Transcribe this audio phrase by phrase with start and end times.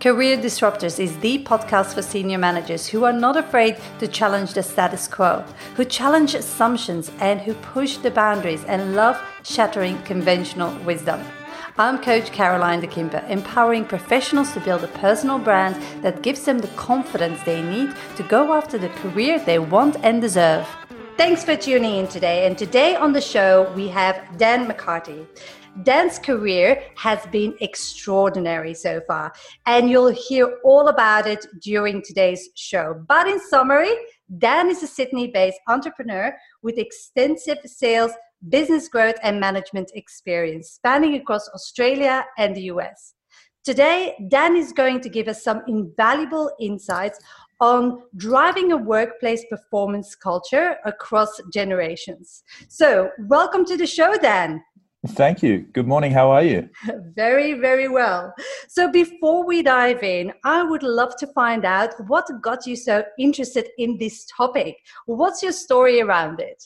[0.00, 4.62] Career Disruptors is the podcast for senior managers who are not afraid to challenge the
[4.62, 11.20] status quo, who challenge assumptions, and who push the boundaries and love shattering conventional wisdom.
[11.76, 16.60] I'm Coach Caroline de Kimper, empowering professionals to build a personal brand that gives them
[16.60, 20.66] the confidence they need to go after the career they want and deserve.
[21.18, 22.46] Thanks for tuning in today.
[22.46, 25.26] And today on the show, we have Dan McCarty.
[25.82, 29.32] Dan's career has been extraordinary so far,
[29.66, 33.02] and you'll hear all about it during today's show.
[33.08, 33.92] But in summary,
[34.38, 38.12] Dan is a Sydney based entrepreneur with extensive sales,
[38.48, 43.14] business growth, and management experience spanning across Australia and the US.
[43.64, 47.18] Today, Dan is going to give us some invaluable insights
[47.60, 52.42] on driving a workplace performance culture across generations.
[52.68, 54.62] So, welcome to the show, Dan.
[55.08, 55.60] Thank you.
[55.72, 56.12] Good morning.
[56.12, 56.68] How are you?
[57.14, 58.34] very, very well.
[58.68, 63.02] So, before we dive in, I would love to find out what got you so
[63.18, 64.76] interested in this topic.
[65.06, 66.62] What's your story around it?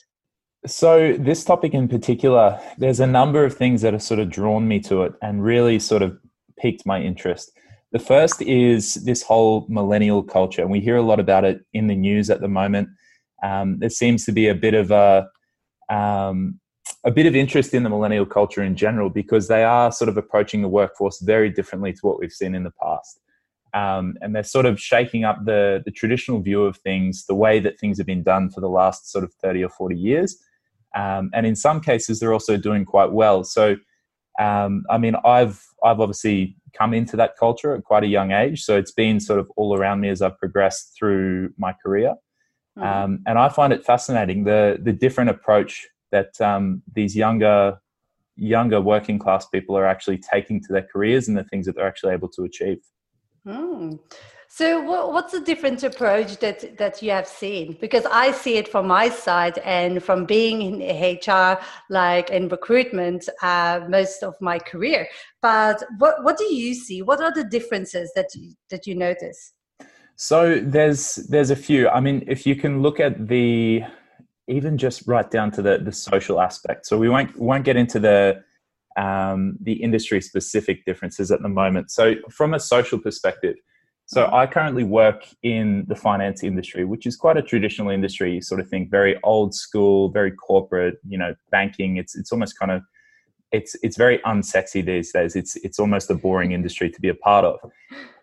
[0.67, 4.67] So, this topic in particular, there's a number of things that have sort of drawn
[4.67, 6.17] me to it and really sort of
[6.59, 7.53] piqued my interest.
[7.93, 11.87] The first is this whole millennial culture, and we hear a lot about it in
[11.87, 12.89] the news at the moment.
[13.41, 15.29] Um, there seems to be a bit of a
[15.89, 16.59] um,
[17.05, 20.17] a bit of interest in the millennial culture in general because they are sort of
[20.17, 23.19] approaching the workforce very differently to what we've seen in the past.
[23.75, 27.59] Um, and they're sort of shaking up the, the traditional view of things, the way
[27.59, 30.37] that things have been done for the last sort of 30 or 40 years.
[30.95, 33.43] Um, and in some cases, they're also doing quite well.
[33.43, 33.75] So,
[34.39, 38.63] um, I mean, I've, I've obviously come into that culture at quite a young age.
[38.63, 42.15] So it's been sort of all around me as I've progressed through my career.
[42.77, 43.15] Mm-hmm.
[43.25, 47.77] and I find it fascinating the, the different approach that um, these younger
[48.37, 51.87] younger working class people are actually taking to their careers and the things that they're
[51.93, 52.81] actually able to achieve.
[53.47, 53.99] Mm.
[54.47, 54.67] So,
[55.13, 57.77] what's the different approach that that you have seen?
[57.81, 63.21] Because I see it from my side, and from being in HR, like in recruitment,
[63.41, 65.01] uh, most of my career.
[65.41, 67.01] But what what do you see?
[67.09, 69.39] What are the differences that you, that you notice?
[70.15, 70.37] So
[70.75, 71.89] there's there's a few.
[71.89, 73.83] I mean, if you can look at the
[74.47, 76.85] even just right down to the the social aspect.
[76.85, 78.43] So we won't won't get into the
[78.97, 81.91] um, the industry specific differences at the moment.
[81.91, 83.55] So from a social perspective,
[84.05, 88.33] so I currently work in the finance industry, which is quite a traditional industry.
[88.33, 90.95] You sort of think very old school, very corporate.
[91.07, 91.97] You know, banking.
[91.97, 92.83] It's it's almost kind of
[93.51, 95.35] it's it's very unsexy these days.
[95.35, 97.71] It's it's almost a boring industry to be a part of.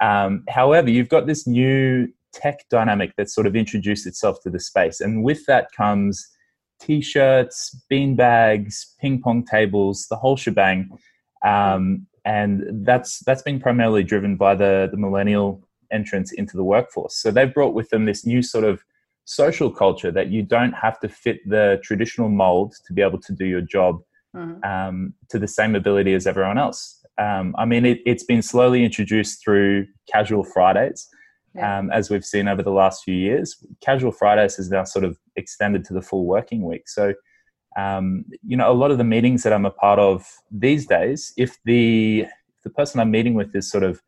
[0.00, 4.60] Um, however, you've got this new tech dynamic that sort of introduced itself to the
[4.60, 5.00] space.
[5.00, 6.26] And with that comes
[6.80, 10.90] t-shirts, bean bags, ping pong tables, the whole shebang.
[11.44, 17.16] Um, and that's that's been primarily driven by the, the millennial entrance into the workforce.
[17.16, 18.82] So they've brought with them this new sort of
[19.24, 23.32] social culture that you don't have to fit the traditional mold to be able to
[23.32, 24.00] do your job
[24.34, 24.62] mm-hmm.
[24.64, 27.04] um, to the same ability as everyone else.
[27.18, 31.08] Um, I mean, it, has been slowly introduced through casual Fridays,
[31.54, 31.78] yeah.
[31.78, 33.56] um, as we've seen over the last few years.
[33.80, 36.88] Casual Fridays has now sort of extended to the full working week.
[36.88, 37.14] So,
[37.76, 41.32] um, you know, a lot of the meetings that I'm a part of these days,
[41.36, 42.26] if the
[42.64, 44.00] the person I'm meeting with is sort of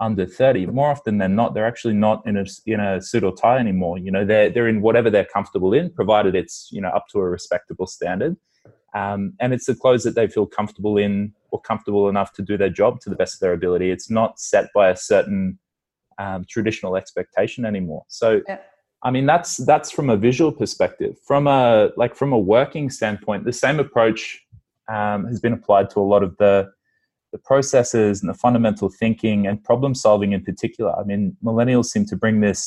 [0.00, 3.34] under 30, more often than not, they're actually not in a, in a suit or
[3.36, 3.98] tie anymore.
[3.98, 7.18] You know, they're, they're in whatever they're comfortable in, provided it's, you know, up to
[7.18, 8.36] a respectable standard.
[8.94, 12.56] Um, and it's the clothes that they feel comfortable in or comfortable enough to do
[12.56, 13.90] their job to the best of their ability.
[13.90, 15.58] It's not set by a certain
[16.20, 18.04] um, traditional expectation anymore.
[18.08, 18.58] So, yeah.
[19.02, 21.16] I mean, that's that's from a visual perspective.
[21.26, 24.20] From a like from a working standpoint, the same approach
[24.88, 26.70] um, has been applied to a lot of the
[27.32, 30.92] the processes and the fundamental thinking and problem solving in particular.
[31.00, 32.62] I mean, millennials seem to bring this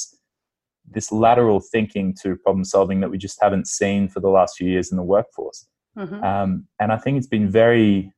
[0.89, 4.69] this lateral thinking to problem solving that we just haven't seen for the last few
[4.69, 5.67] years in the workforce.
[5.97, 6.23] Mm-hmm.
[6.23, 8.11] Um, and I think it's been very,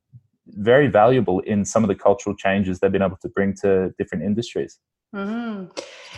[0.48, 4.24] very valuable in some of the cultural changes they've been able to bring to different
[4.24, 4.78] industries.
[5.16, 5.64] Mm-hmm.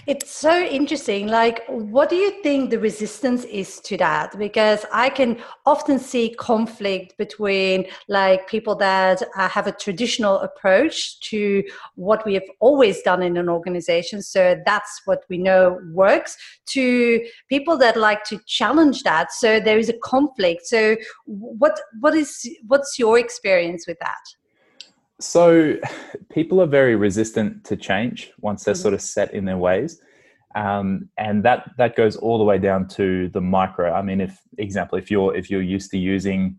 [0.08, 1.28] It's so interesting.
[1.28, 4.36] Like, what do you think the resistance is to that?
[4.36, 11.20] Because I can often see conflict between like people that uh, have a traditional approach
[11.30, 11.62] to
[11.94, 14.20] what we have always done in an organization.
[14.20, 16.36] So that's what we know works.
[16.70, 19.30] To people that like to challenge that.
[19.30, 20.66] So there is a conflict.
[20.66, 20.96] So
[21.26, 24.24] what what is what's your experience with that?
[25.20, 25.76] So
[26.32, 28.82] people are very resistant to change once they're mm-hmm.
[28.82, 30.00] sort of set in their ways.
[30.55, 33.93] Um, and that that goes all the way down to the micro.
[33.93, 36.59] I mean, if example, if you're if you're used to using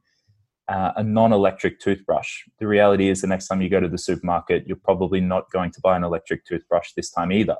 [0.69, 2.43] uh, a non-electric toothbrush.
[2.59, 5.71] The reality is, the next time you go to the supermarket, you're probably not going
[5.71, 7.57] to buy an electric toothbrush this time either.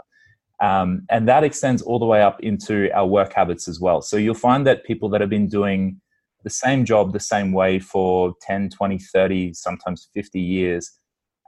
[0.62, 4.02] Um, and that extends all the way up into our work habits as well.
[4.02, 6.00] So you'll find that people that have been doing
[6.44, 10.92] the same job the same way for 10, 20, 30, sometimes 50 years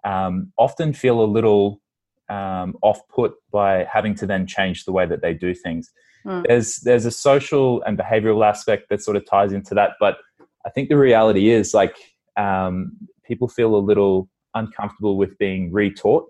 [0.04, 1.82] um, often feel a little
[2.30, 5.92] um, off put by having to then change the way that they do things.
[6.26, 6.46] Mm.
[6.48, 9.92] There's, there's a social and behavioral aspect that sort of ties into that.
[10.00, 10.18] But
[10.66, 11.96] I think the reality is like
[12.38, 16.26] um, people feel a little uncomfortable with being retaught.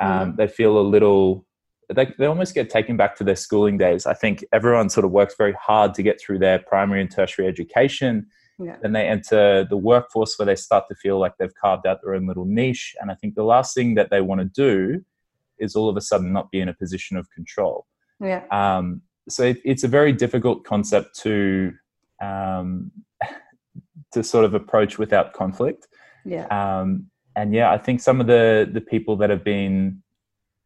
[0.00, 0.36] Mm.
[0.36, 1.46] They feel a little
[1.92, 4.06] they, they almost get taken back to their schooling days.
[4.06, 7.48] I think everyone sort of works very hard to get through their primary and tertiary
[7.48, 8.26] education.
[8.58, 8.76] Yeah.
[8.82, 12.14] Then they enter the workforce where they start to feel like they've carved out their
[12.14, 12.94] own little niche.
[13.00, 15.04] And I think the last thing that they want to do
[15.58, 17.86] is all of a sudden not be in a position of control.
[18.20, 18.44] Yeah.
[18.50, 21.72] Um, so it, it's a very difficult concept to
[22.22, 22.92] um,
[24.12, 25.88] to sort of approach without conflict.
[26.24, 26.46] Yeah.
[26.46, 27.06] Um,
[27.36, 30.02] and yeah, I think some of the the people that have been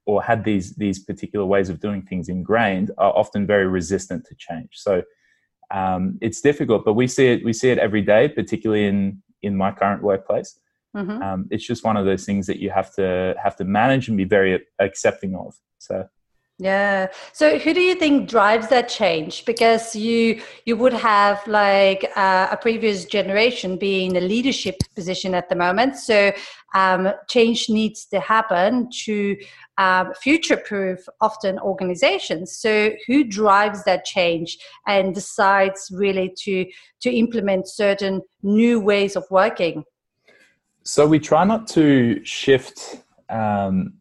[0.08, 4.34] or had these these particular ways of doing things ingrained are often very resistant to
[4.46, 4.70] change.
[4.72, 5.02] So
[5.70, 9.55] um, it's difficult, but we see it we see it every day, particularly in in
[9.55, 10.58] my current workplace.
[10.96, 11.22] Mm-hmm.
[11.22, 14.16] Um, it's just one of those things that you have to have to manage and
[14.16, 15.55] be very accepting of.
[15.78, 16.08] So
[16.60, 17.06] yeah.
[17.32, 19.44] So who do you think drives that change?
[19.44, 25.34] Because you you would have like uh, a previous generation being in a leadership position
[25.37, 25.96] at the moment.
[25.96, 26.32] So
[26.75, 29.37] um, change needs to happen to
[29.78, 32.56] um, future-proof often organizations.
[32.56, 34.58] So who drives that change
[34.88, 36.66] and decides really to
[37.02, 39.84] to implement certain new ways of working?
[40.82, 42.96] So we try not to shift
[43.28, 43.93] um,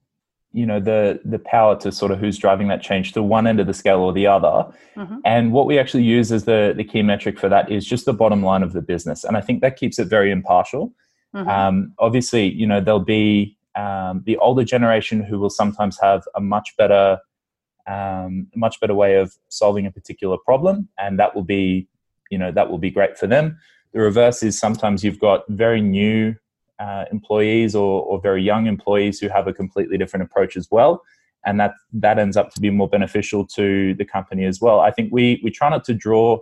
[0.57, 3.59] you know the the power to sort of who's driving that change to one end
[3.59, 4.65] of the scale or the other
[4.95, 5.17] mm-hmm.
[5.23, 8.13] and what we actually use as the the key metric for that is just the
[8.13, 10.91] bottom line of the business and i think that keeps it very impartial
[11.35, 11.47] mm-hmm.
[11.47, 16.41] um, obviously you know there'll be um, the older generation who will sometimes have a
[16.41, 17.19] much better
[17.85, 21.87] um, much better way of solving a particular problem and that will be
[22.31, 23.59] you know that will be great for them
[23.93, 26.35] the reverse is sometimes you've got very new
[26.79, 31.01] uh, employees or, or very young employees who have a completely different approach as well.
[31.45, 34.79] And that that ends up to be more beneficial to the company as well.
[34.79, 36.39] I think we we try not to draw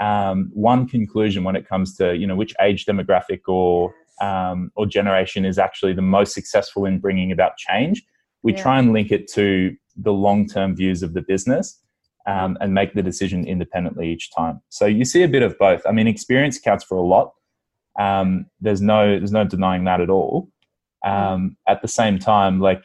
[0.00, 4.86] um, one conclusion when it comes to you know which age demographic or um, or
[4.86, 8.02] generation is actually the most successful in bringing about change.
[8.42, 8.62] We yeah.
[8.62, 11.80] try and link it to the long term views of the business
[12.26, 14.60] um, and make the decision independently each time.
[14.68, 15.82] So you see a bit of both.
[15.86, 17.34] I mean experience counts for a lot
[17.98, 20.48] um, there's no there's no denying that at all.
[21.04, 22.84] Um, at the same time, like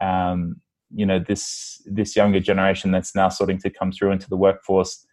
[0.00, 0.60] um,
[0.94, 5.06] you know, this this younger generation that's now starting to come through into the workforce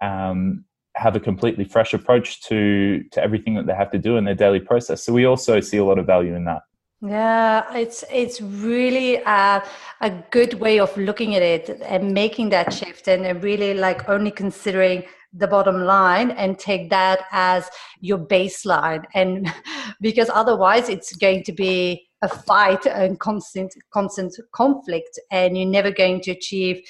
[0.00, 4.24] um, have a completely fresh approach to to everything that they have to do in
[4.24, 5.04] their daily process.
[5.04, 6.62] So we also see a lot of value in that.
[7.00, 9.62] Yeah, it's it's really a,
[10.00, 14.30] a good way of looking at it and making that shift and really like only
[14.30, 17.68] considering the bottom line and take that as
[18.00, 19.04] your baseline.
[19.14, 19.52] And
[20.00, 25.90] because otherwise it's going to be a fight and constant constant conflict and you're never
[25.90, 26.80] going to achieve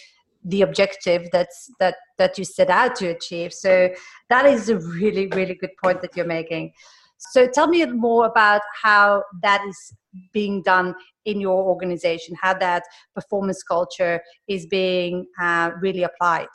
[0.45, 3.53] the objective that's that that you set out to achieve.
[3.53, 3.91] So
[4.29, 6.73] that is a really really good point that you're making.
[7.31, 9.95] So tell me more about how that is
[10.33, 10.95] being done
[11.25, 12.83] in your organization how that
[13.15, 16.49] performance culture is being uh, really applied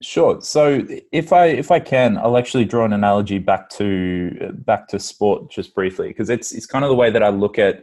[0.00, 0.40] Sure.
[0.40, 5.00] So if I if I can, I'll actually draw an analogy back to back to
[5.00, 7.82] sport just briefly because it's it's kind of the way that I look at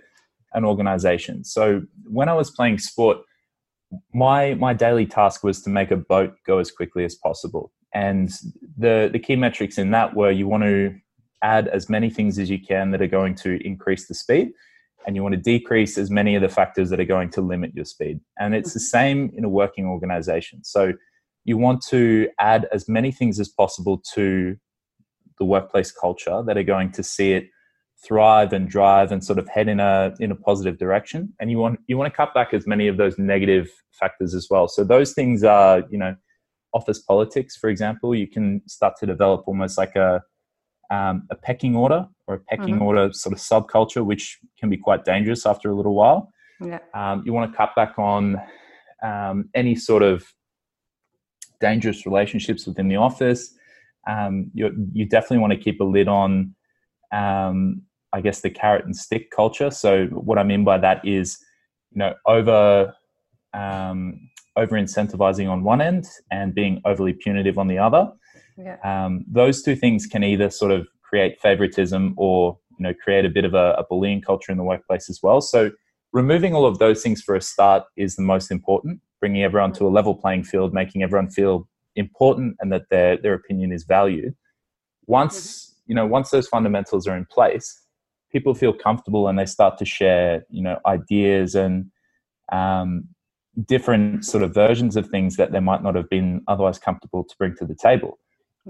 [0.54, 1.44] an organization.
[1.44, 3.18] So when I was playing sport,
[4.14, 7.74] my my daily task was to make a boat go as quickly as possible.
[7.94, 8.32] And
[8.78, 10.96] the the key metrics in that were you want to
[11.42, 14.52] add as many things as you can that are going to increase the speed
[15.06, 17.76] and you want to decrease as many of the factors that are going to limit
[17.76, 18.20] your speed.
[18.40, 18.76] And it's mm-hmm.
[18.76, 20.64] the same in a working organization.
[20.64, 20.94] So
[21.46, 24.58] you want to add as many things as possible to
[25.38, 27.48] the workplace culture that are going to see it
[28.06, 31.58] thrive and drive and sort of head in a in a positive direction and you
[31.58, 34.84] want you want to cut back as many of those negative factors as well so
[34.84, 36.14] those things are you know
[36.74, 40.22] office politics for example you can start to develop almost like a
[40.92, 42.84] um, a pecking order or a pecking mm-hmm.
[42.84, 46.80] order sort of subculture which can be quite dangerous after a little while yeah.
[46.94, 48.40] um, you want to cut back on
[49.02, 50.26] um, any sort of
[51.60, 53.54] dangerous relationships within the office.
[54.08, 56.56] Um, you, you definitely want to keep a lid on,
[57.12, 57.82] um,
[58.14, 59.72] I guess, the carrot and stick culture.
[59.72, 61.38] So what I mean by that is,
[61.92, 62.94] you know, over
[63.54, 68.12] um, over incentivizing on one end and being overly punitive on the other.
[68.58, 68.78] Yeah.
[68.84, 73.30] Um, those two things can either sort of create favoritism or you know create a
[73.30, 75.42] bit of a, a bullying culture in the workplace as well.
[75.42, 75.72] So
[76.14, 79.02] removing all of those things for a start is the most important.
[79.26, 83.34] Bringing everyone to a level playing field, making everyone feel important and that their their
[83.34, 84.36] opinion is valued.
[85.08, 85.90] Once mm-hmm.
[85.90, 87.68] you know, once those fundamentals are in place,
[88.32, 91.90] people feel comfortable and they start to share, you know, ideas and
[92.52, 93.08] um,
[93.66, 97.36] different sort of versions of things that they might not have been otherwise comfortable to
[97.40, 98.20] bring to the table.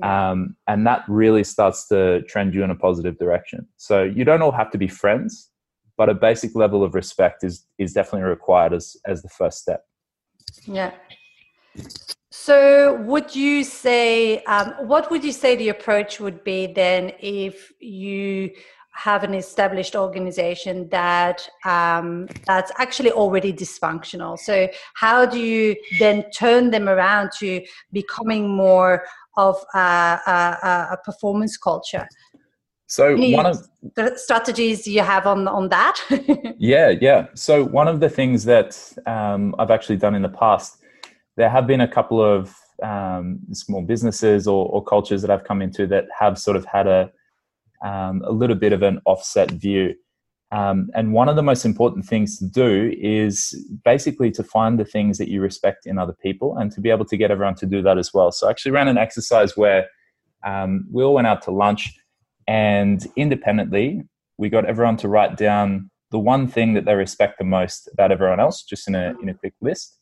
[0.03, 3.67] Um, and that really starts to trend you in a positive direction.
[3.75, 5.49] So you don't all have to be friends,
[5.97, 9.83] but a basic level of respect is is definitely required as as the first step.
[10.63, 10.91] Yeah.
[12.29, 17.71] So would you say um, what would you say the approach would be then if
[17.79, 18.51] you
[18.95, 26.23] have an established organization that um, that's actually already dysfunctional so how do you then
[26.31, 29.05] turn them around to becoming more
[29.37, 32.07] of a, a, a performance culture
[32.87, 35.99] so Any one of the strategies you have on on that
[36.57, 40.77] yeah yeah so one of the things that um, i've actually done in the past
[41.37, 45.61] there have been a couple of um, small businesses or, or cultures that i've come
[45.61, 47.11] into that have sort of had a
[47.85, 49.95] um, a little bit of an offset view.
[50.51, 54.85] Um, and one of the most important things to do is basically to find the
[54.85, 57.65] things that you respect in other people and to be able to get everyone to
[57.65, 58.31] do that as well.
[58.31, 59.87] So I actually ran an exercise where
[60.45, 61.93] um, we all went out to lunch
[62.47, 64.03] and independently
[64.37, 68.11] we got everyone to write down the one thing that they respect the most about
[68.11, 69.97] everyone else, just in a, in a quick list,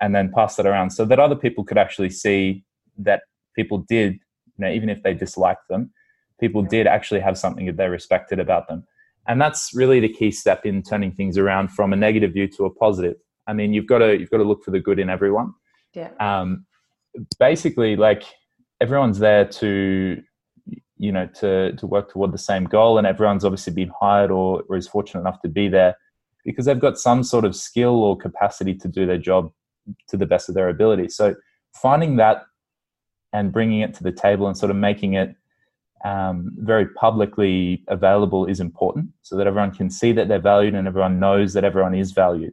[0.00, 2.64] and then pass that around so that other people could actually see
[2.98, 3.22] that
[3.54, 5.92] people did, you know, even if they disliked them,
[6.40, 8.84] people did actually have something that they respected about them.
[9.26, 12.66] And that's really the key step in turning things around from a negative view to
[12.66, 13.16] a positive.
[13.46, 15.54] I mean, you've got to you've got to look for the good in everyone.
[15.94, 16.10] Yeah.
[16.20, 16.66] Um,
[17.38, 18.24] basically, like
[18.80, 20.22] everyone's there to
[21.04, 24.62] you know to to work toward the same goal, and everyone's obviously been hired or,
[24.68, 25.96] or is fortunate enough to be there
[26.44, 29.50] because they've got some sort of skill or capacity to do their job
[30.08, 31.08] to the best of their ability.
[31.08, 31.34] So
[31.74, 32.42] finding that
[33.32, 35.34] and bringing it to the table and sort of making it
[36.04, 40.86] um, very publicly available is important so that everyone can see that they're valued and
[40.86, 42.52] everyone knows that everyone is valued.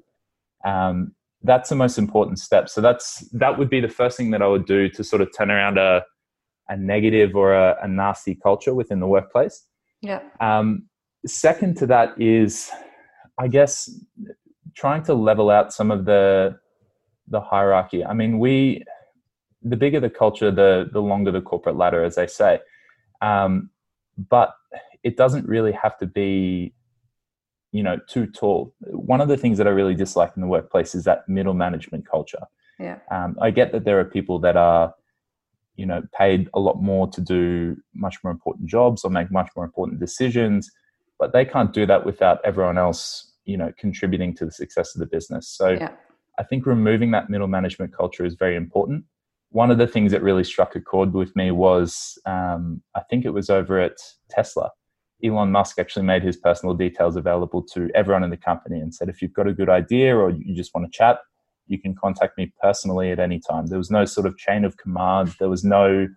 [0.66, 2.70] Um, that's the most important step.
[2.70, 5.30] So that's that would be the first thing that I would do to sort of
[5.38, 6.04] turn around a
[6.72, 9.56] a negative or a, a nasty culture within the workplace.
[10.02, 10.22] Yeah.
[10.40, 10.68] Um,
[11.26, 12.72] second to that is,
[13.38, 13.74] I guess,
[14.74, 16.58] trying to level out some of the
[17.28, 18.04] the hierarchy.
[18.12, 18.84] I mean, we
[19.72, 22.60] the bigger the culture, the the longer the corporate ladder, as they say.
[23.22, 23.70] Um,
[24.30, 24.50] but
[25.04, 26.74] it doesn't really have to be,
[27.72, 28.74] you know, too tall.
[29.12, 32.04] One of the things that I really dislike in the workplace is that middle management
[32.10, 32.46] culture.
[32.80, 32.98] Yeah.
[33.12, 34.94] Um, I get that there are people that are,
[35.76, 39.50] you know, paid a lot more to do much more important jobs or make much
[39.56, 40.70] more important decisions,
[41.20, 45.00] but they can't do that without everyone else, you know, contributing to the success of
[45.00, 45.48] the business.
[45.48, 45.92] So yeah.
[46.40, 49.06] I think removing that middle management culture is very important
[49.52, 53.26] one of the things that really struck a chord with me was um, I think
[53.26, 53.98] it was over at
[54.30, 54.72] Tesla.
[55.24, 59.10] Elon Musk actually made his personal details available to everyone in the company and said,
[59.10, 61.20] if you've got a good idea or you just want to chat,
[61.72, 63.68] you can contact me personally at any time.
[63.68, 65.36] There was no sort of chain of command.
[65.40, 66.08] There was no,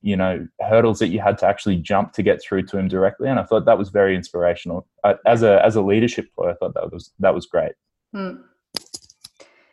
[0.00, 3.28] you know, hurdles that you had to actually jump to get through to him directly.
[3.28, 4.86] And I thought that was very inspirational.
[5.26, 7.72] as a as a leadership player, I thought that was that was great.
[8.12, 8.34] Hmm.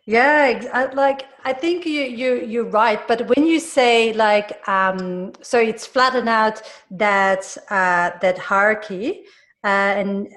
[0.05, 3.07] Yeah, like I think you you you're right.
[3.07, 9.23] But when you say like, um, so it's flattened out that uh, that hierarchy,
[9.63, 10.27] uh, and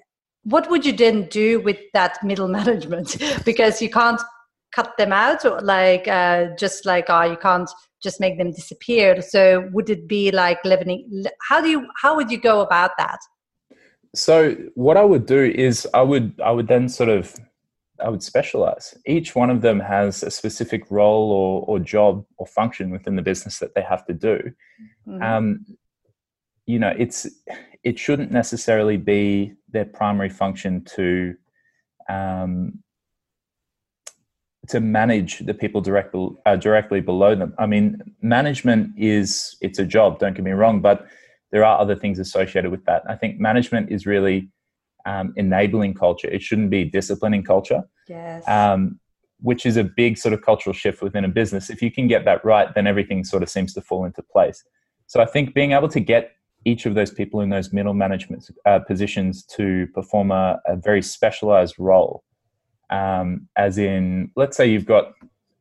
[0.43, 3.17] what would you then do with that middle management?
[3.45, 4.21] because you can't
[4.75, 7.71] cut them out, or like uh, just like oh, you can't
[8.03, 9.23] just make them disappear.
[9.23, 11.25] So would it be like living?
[11.49, 13.19] How do you how would you go about that?
[14.15, 17.35] So what I would do is I would I would then sort of
[18.01, 18.95] I would specialize.
[19.07, 23.23] Each one of them has a specific role or, or job or function within the
[23.23, 24.53] business that they have to do.
[25.09, 25.23] Mm-hmm.
[25.23, 25.65] Um,
[26.67, 27.27] you know, it's
[27.83, 31.35] it shouldn't necessarily be their primary function to
[32.09, 32.84] um,
[34.69, 37.55] to manage the people directly uh, directly below them.
[37.59, 40.19] I mean, management is it's a job.
[40.19, 41.07] Don't get me wrong, but
[41.53, 43.03] there are other things associated with that.
[43.09, 44.49] I think management is really
[45.07, 46.29] um, enabling culture.
[46.29, 47.83] It shouldn't be disciplining culture.
[48.09, 48.47] Yes.
[48.49, 48.99] Um,
[49.41, 51.69] which is a big sort of cultural shift within a business.
[51.69, 54.65] If you can get that right, then everything sort of seems to fall into place.
[55.07, 56.33] So I think being able to get
[56.65, 61.03] each of those people in those middle management uh, positions to perform a, a very
[61.03, 62.25] specialized role,
[62.95, 65.13] um, as in, let's say you've got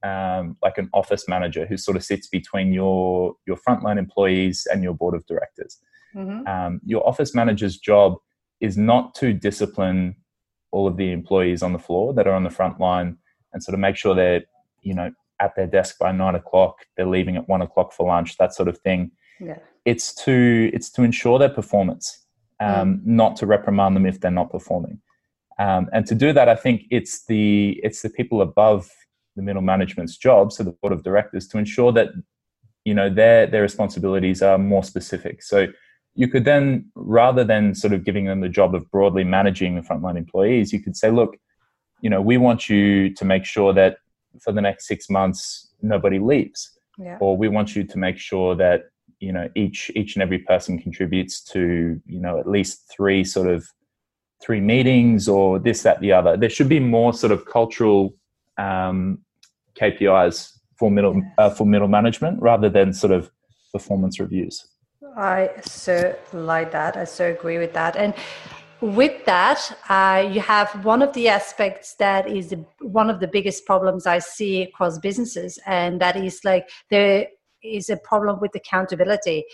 [0.04, 4.84] um, like an office manager who sort of sits between your your frontline employees and
[4.84, 5.80] your board of directors
[6.16, 6.48] Mm-hmm.
[6.48, 8.18] Um, your office manager's job
[8.62, 10.16] is not to discipline
[10.72, 13.18] all of the employees on the floor that are on the front line
[13.52, 14.44] and sort of make sure they're,
[14.82, 18.38] you know, at their desk by nine o'clock, they're leaving at one o'clock for lunch,
[18.38, 19.12] that sort of thing.
[19.40, 19.58] Yeah.
[19.86, 22.26] It's to it's to ensure their performance,
[22.60, 23.06] um, mm.
[23.06, 25.02] not to reprimand them if they're not performing.
[25.60, 28.90] Um, and to do that, I think it's the it's the people above
[29.36, 32.10] the middle management's job, so the board of directors, to ensure that
[32.86, 35.44] you know their their responsibilities are more specific.
[35.44, 35.68] So
[36.16, 39.82] you could then, rather than sort of giving them the job of broadly managing the
[39.82, 41.38] frontline employees, you could say, look,
[42.02, 43.98] you know, we want you to make sure that
[44.42, 47.18] for the next six months nobody leaves, yeah.
[47.20, 48.86] or we want you to make sure that
[49.20, 53.48] you know each each and every person contributes to you know at least three sort
[53.48, 53.66] of
[54.44, 56.36] three meetings or this that the other.
[56.36, 58.14] There should be more sort of cultural
[58.58, 59.20] um,
[59.80, 63.32] KPIs for middle uh, for middle management rather than sort of
[63.72, 64.68] performance reviews.
[65.16, 66.98] I so like that.
[66.98, 67.96] I so agree with that.
[67.96, 68.14] And
[68.82, 73.66] with that, uh, you have one of the aspects that is one of the biggest
[73.66, 77.28] problems I see across businesses, and that is like there
[77.64, 79.46] is a problem with accountability.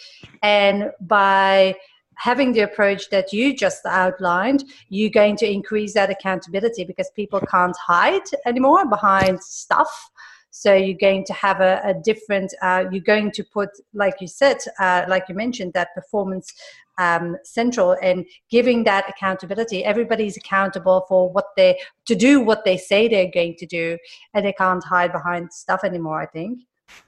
[0.41, 1.75] And by
[2.19, 7.39] having the approach that you just outlined, you're going to increase that accountability because people
[7.49, 10.11] can't hide anymore behind stuff.
[10.51, 14.27] So you're going to have a, a different, uh, you're going to put, like you
[14.27, 16.53] said, uh, like you mentioned, that performance
[16.97, 19.85] um, central and giving that accountability.
[19.85, 23.97] Everybody's accountable for what they, to do what they say they're going to do,
[24.33, 26.59] and they can't hide behind stuff anymore, I think.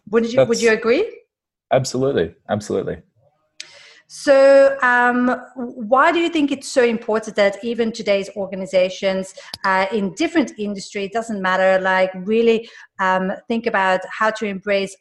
[0.09, 1.19] Would you, would you agree?
[1.71, 2.35] Absolutely.
[2.47, 3.01] Absolutely.
[4.13, 10.13] So, um, why do you think it's so important that even today's organizations uh, in
[10.15, 14.97] different industry, it doesn't matter, like really um, think about how to embrace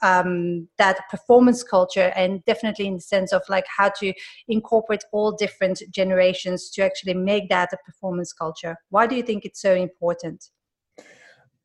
[0.00, 4.14] um, that performance culture and definitely in the sense of like how to
[4.46, 8.76] incorporate all different generations to actually make that a performance culture?
[8.90, 10.50] Why do you think it's so important?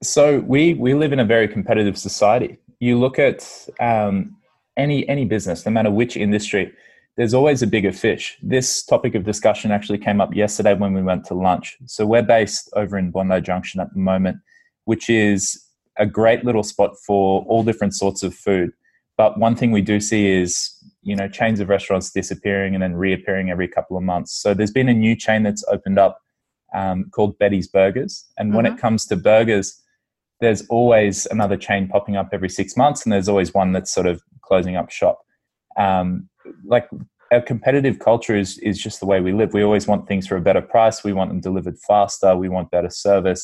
[0.01, 2.57] So we we live in a very competitive society.
[2.79, 4.37] You look at um,
[4.77, 6.71] any any business, no matter which industry,
[7.17, 8.37] there's always a bigger fish.
[8.41, 11.77] This topic of discussion actually came up yesterday when we went to lunch.
[11.85, 14.37] So we're based over in Bondi Junction at the moment,
[14.85, 15.61] which is
[15.97, 18.71] a great little spot for all different sorts of food.
[19.17, 20.71] But one thing we do see is,
[21.03, 24.31] you know, chains of restaurants disappearing and then reappearing every couple of months.
[24.33, 26.19] So there's been a new chain that's opened up
[26.73, 28.25] um, called Betty's Burgers.
[28.37, 28.55] And mm-hmm.
[28.55, 28.79] when it mm-hmm.
[28.79, 29.81] comes to burgers,
[30.39, 34.07] there's always another chain popping up every six months, and there's always one that's sort
[34.07, 35.17] of closing up shop.
[35.77, 36.27] Um,
[36.65, 36.85] like
[37.31, 39.53] our competitive culture is is just the way we live.
[39.53, 41.03] We always want things for a better price.
[41.03, 42.35] We want them delivered faster.
[42.35, 43.43] We want better service.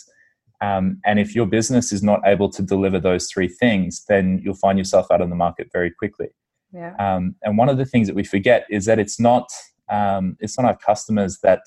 [0.60, 4.56] Um, and if your business is not able to deliver those three things, then you'll
[4.66, 6.30] find yourself out of the market very quickly.
[6.74, 6.94] Yeah.
[7.06, 9.48] Um, and one of the things that we forget is that it's not
[9.90, 11.62] um, it's not our customers that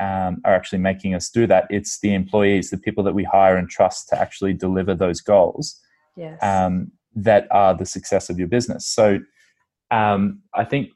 [0.00, 1.66] um, are actually making us do that.
[1.70, 5.80] It's the employees, the people that we hire and trust to actually deliver those goals.
[6.16, 6.38] Yes.
[6.42, 8.86] Um, that are the success of your business.
[8.86, 9.18] So
[9.90, 10.90] um, I think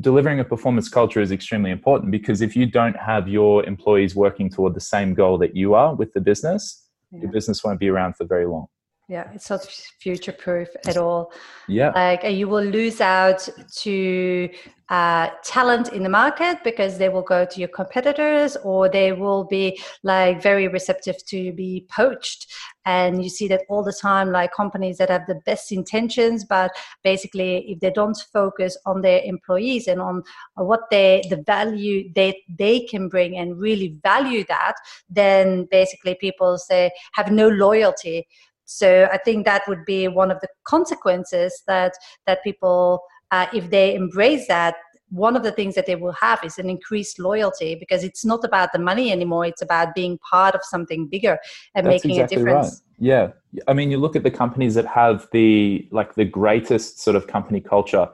[0.00, 4.50] delivering a performance culture is extremely important because if you don't have your employees working
[4.50, 7.20] toward the same goal that you are with the business, yeah.
[7.22, 8.66] your business won't be around for very long
[9.08, 9.64] yeah it's not
[10.00, 11.32] future proof at all.
[11.68, 11.92] Yeah.
[11.94, 14.50] Like you will lose out to
[14.90, 19.44] uh, talent in the market because they will go to your competitors or they will
[19.44, 22.52] be like very receptive to be poached.
[22.84, 26.70] And you see that all the time like companies that have the best intentions but
[27.02, 30.22] basically if they don't focus on their employees and on
[30.56, 34.74] what they the value they they can bring and really value that
[35.08, 38.26] then basically people say have no loyalty
[38.64, 41.92] so I think that would be one of the consequences that
[42.26, 44.76] that people, uh, if they embrace that,
[45.10, 48.42] one of the things that they will have is an increased loyalty because it's not
[48.44, 49.46] about the money anymore.
[49.46, 51.38] It's about being part of something bigger
[51.74, 52.82] and That's making exactly a difference.
[52.98, 53.06] Right.
[53.06, 53.28] Yeah,
[53.68, 57.26] I mean, you look at the companies that have the like the greatest sort of
[57.26, 58.08] company culture.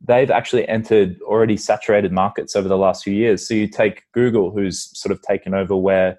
[0.00, 3.46] They've actually entered already saturated markets over the last few years.
[3.46, 6.18] So you take Google, who's sort of taken over where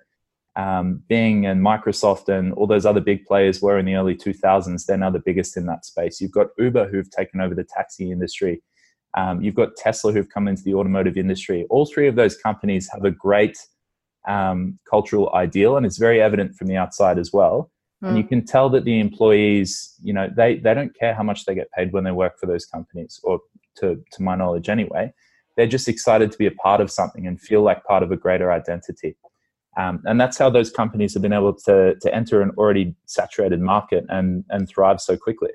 [0.60, 4.86] um, Bing and Microsoft and all those other big players were in the early 2000s.
[4.86, 6.20] They're now the biggest in that space.
[6.20, 8.62] You've got Uber who've taken over the taxi industry.
[9.18, 11.66] Um, you've got Tesla who've come into the automotive industry.
[11.70, 13.58] All three of those companies have a great
[14.28, 17.72] um, cultural ideal, and it's very evident from the outside as well.
[18.04, 18.10] Mm.
[18.10, 18.30] And you hmm.
[18.30, 21.72] can tell that the employees, you know, they, they don't care how much they get
[21.72, 23.40] paid when they work for those companies, or
[23.78, 25.14] to, to my knowledge anyway.
[25.56, 28.18] They're just excited to be a part of something and feel like part of a
[28.18, 29.16] greater identity.
[29.78, 33.62] Um, and that's how those companies have been able to, to enter an already saturated
[33.62, 35.52] market and, and thrive so quickly.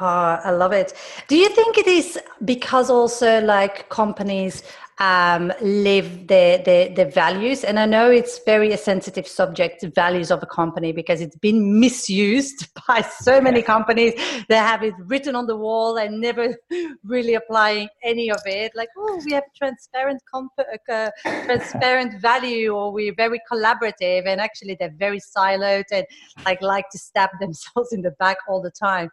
[0.00, 0.06] Oh,
[0.44, 0.94] I love it.
[1.26, 4.62] Do you think it is because also like companies
[5.00, 7.64] um, live the, the, the values.
[7.64, 11.80] And I know it's very a sensitive subject, values of a company, because it's been
[11.80, 14.14] misused by so many companies
[14.48, 16.54] that have it written on the wall and never
[17.04, 18.72] really applying any of it.
[18.74, 24.76] Like, oh, we have transparent, comp- uh, transparent value, or we're very collaborative, and actually
[24.78, 26.04] they're very siloed and
[26.44, 29.08] like like to stab themselves in the back all the time.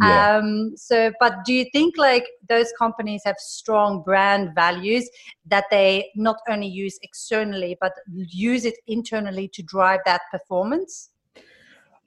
[0.00, 0.36] Yeah.
[0.36, 5.10] Um, so, but do you think like those companies have strong brand values?
[5.46, 11.10] That they not only use externally but use it internally to drive that performance?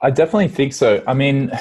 [0.02, 1.04] I definitely think so.
[1.08, 1.52] I mean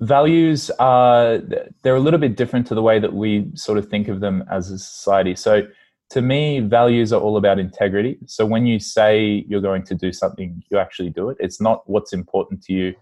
[0.00, 1.38] values are
[1.82, 4.44] they're a little bit different to the way that we sort of think of them
[4.50, 5.34] as a society.
[5.34, 5.66] So
[6.10, 8.18] to me values are all about integrity.
[8.26, 11.36] So when you say you're going to do something you actually do it.
[11.40, 12.94] It's not what's important to you.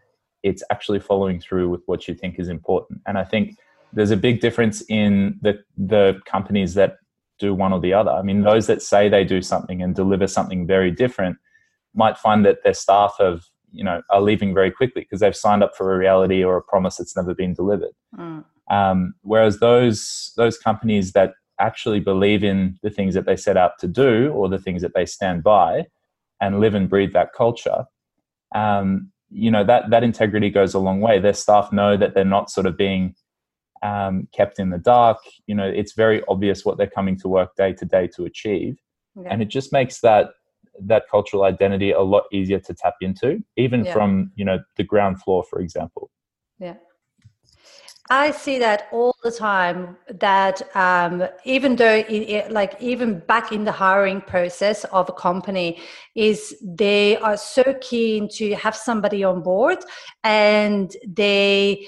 [0.42, 3.00] It's actually following through with what you think is important.
[3.06, 3.56] And i think
[3.92, 6.96] there's a big difference in the the companies that
[7.38, 8.10] do one or the other.
[8.10, 11.38] I mean, those that say they do something and deliver something very different
[11.94, 15.62] might find that their staff have, you know, are leaving very quickly because they've signed
[15.62, 17.94] up for a reality or a promise that's never been delivered.
[18.16, 18.44] Mm.
[18.70, 23.78] Um, whereas those those companies that actually believe in the things that they set out
[23.80, 25.84] to do or the things that they stand by
[26.40, 27.84] and live and breathe that culture,
[28.54, 31.18] um, you know, that that integrity goes a long way.
[31.18, 33.14] Their staff know that they're not sort of being
[33.82, 35.18] um, kept in the dark.
[35.46, 38.78] You know, it's very obvious what they're coming to work day to day to achieve,
[39.20, 39.28] yeah.
[39.30, 40.30] and it just makes that
[40.80, 43.92] that cultural identity a lot easier to tap into, even yeah.
[43.92, 46.10] from you know the ground floor, for example.
[46.58, 46.74] Yeah.
[48.10, 49.96] I see that all the time.
[50.08, 55.12] That um, even though, it, it, like even back in the hiring process of a
[55.12, 55.78] company,
[56.14, 59.78] is they are so keen to have somebody on board,
[60.24, 61.86] and they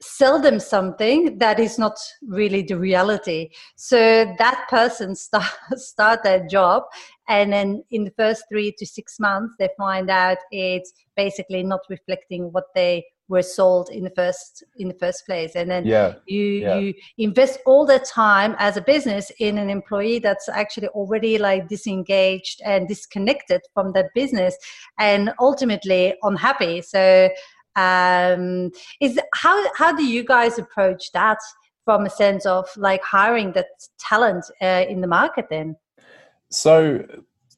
[0.00, 3.50] sell them something that is not really the reality.
[3.76, 6.84] So that person start start their job
[7.28, 11.80] and then in the first three to six months they find out it's basically not
[11.90, 15.54] reflecting what they were sold in the first in the first place.
[15.54, 16.78] And then yeah, you yeah.
[16.78, 21.68] you invest all the time as a business in an employee that's actually already like
[21.68, 24.56] disengaged and disconnected from that business
[24.98, 26.80] and ultimately unhappy.
[26.80, 27.28] So
[27.78, 31.38] um, is how how do you guys approach that
[31.84, 35.76] from a sense of like hiring that talent uh, in the market then
[36.50, 37.04] so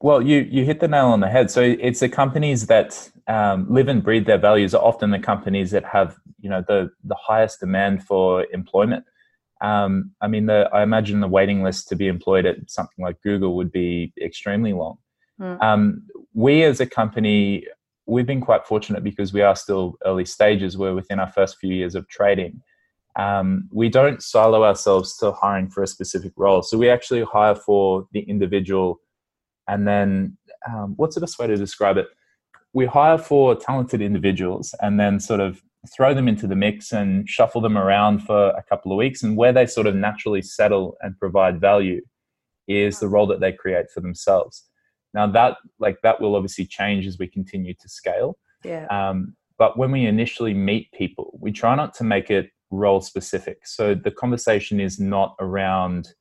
[0.00, 3.66] well you you hit the nail on the head so it's the companies that um,
[3.72, 7.16] live and breathe their values are often the companies that have you know the the
[7.16, 9.04] highest demand for employment
[9.62, 13.20] um, I mean, the, I imagine the waiting list to be employed at something like
[13.22, 14.96] Google would be extremely long.
[15.38, 15.62] Mm.
[15.62, 16.02] Um,
[16.32, 17.66] we as a company
[18.06, 20.76] we've been quite fortunate because we are still early stages.
[20.76, 22.62] We're within our first few years of trading.
[23.18, 26.62] Um, we don't silo ourselves to hiring for a specific role.
[26.62, 29.00] So we actually hire for the individual.
[29.68, 30.36] And then,
[30.68, 32.06] um, what's the best way to describe it?
[32.72, 35.60] We hire for talented individuals and then sort of
[35.94, 39.22] throw them into the mix and shuffle them around for a couple of weeks.
[39.22, 42.02] And where they sort of naturally settle and provide value
[42.68, 44.69] is the role that they create for themselves.
[45.14, 48.38] Now that like that will obviously change as we continue to scale.
[48.64, 48.86] Yeah.
[48.86, 53.66] Um, but when we initially meet people, we try not to make it role specific.
[53.66, 56.14] So the conversation is not around,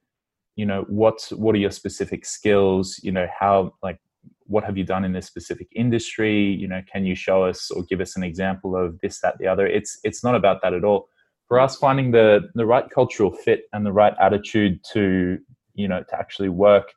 [0.56, 2.99] you know, what's what are your specific skills?
[3.04, 3.99] You know, how like
[4.45, 6.43] what have you done in this specific industry?
[6.43, 9.47] You know, can you show us or give us an example of this, that, the
[9.47, 9.67] other?
[9.67, 11.08] It's it's not about that at all.
[11.47, 15.38] For us, finding the the right cultural fit and the right attitude to
[15.75, 16.93] you know to actually work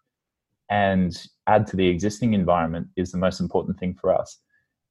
[0.73, 4.39] and add to the existing environment is the most important thing for us.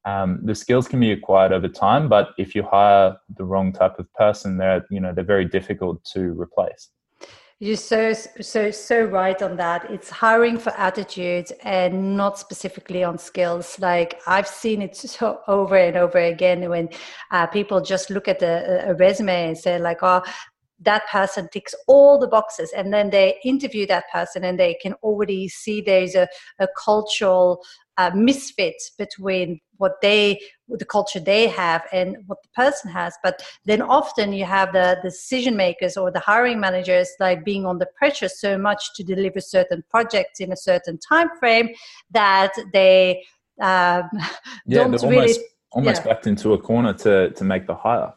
[0.05, 3.97] Um, the skills can be acquired over time, but if you hire the wrong type
[3.97, 6.89] of person, they're you know they're very difficult to replace.
[7.59, 9.89] You're so so so right on that.
[9.91, 13.77] It's hiring for attitude and not specifically on skills.
[13.79, 16.89] Like I've seen it so over and over again when
[17.31, 20.21] uh, people just look at a, a resume and say like, "Oh,
[20.81, 24.93] that person ticks all the boxes and then they interview that person and they can
[25.03, 26.27] already see there's a,
[26.59, 27.63] a cultural
[27.97, 30.39] uh, misfit between what they
[30.69, 34.97] the culture they have and what the person has but then often you have the,
[35.03, 39.83] decision makers or the hiring managers like being under pressure so much to deliver certain
[39.89, 41.69] projects in a certain time frame
[42.11, 43.21] that they
[43.61, 44.09] um,
[44.65, 45.39] yeah, don't really almost,
[45.71, 46.13] almost yeah.
[46.13, 48.13] backed into a corner to to make the hire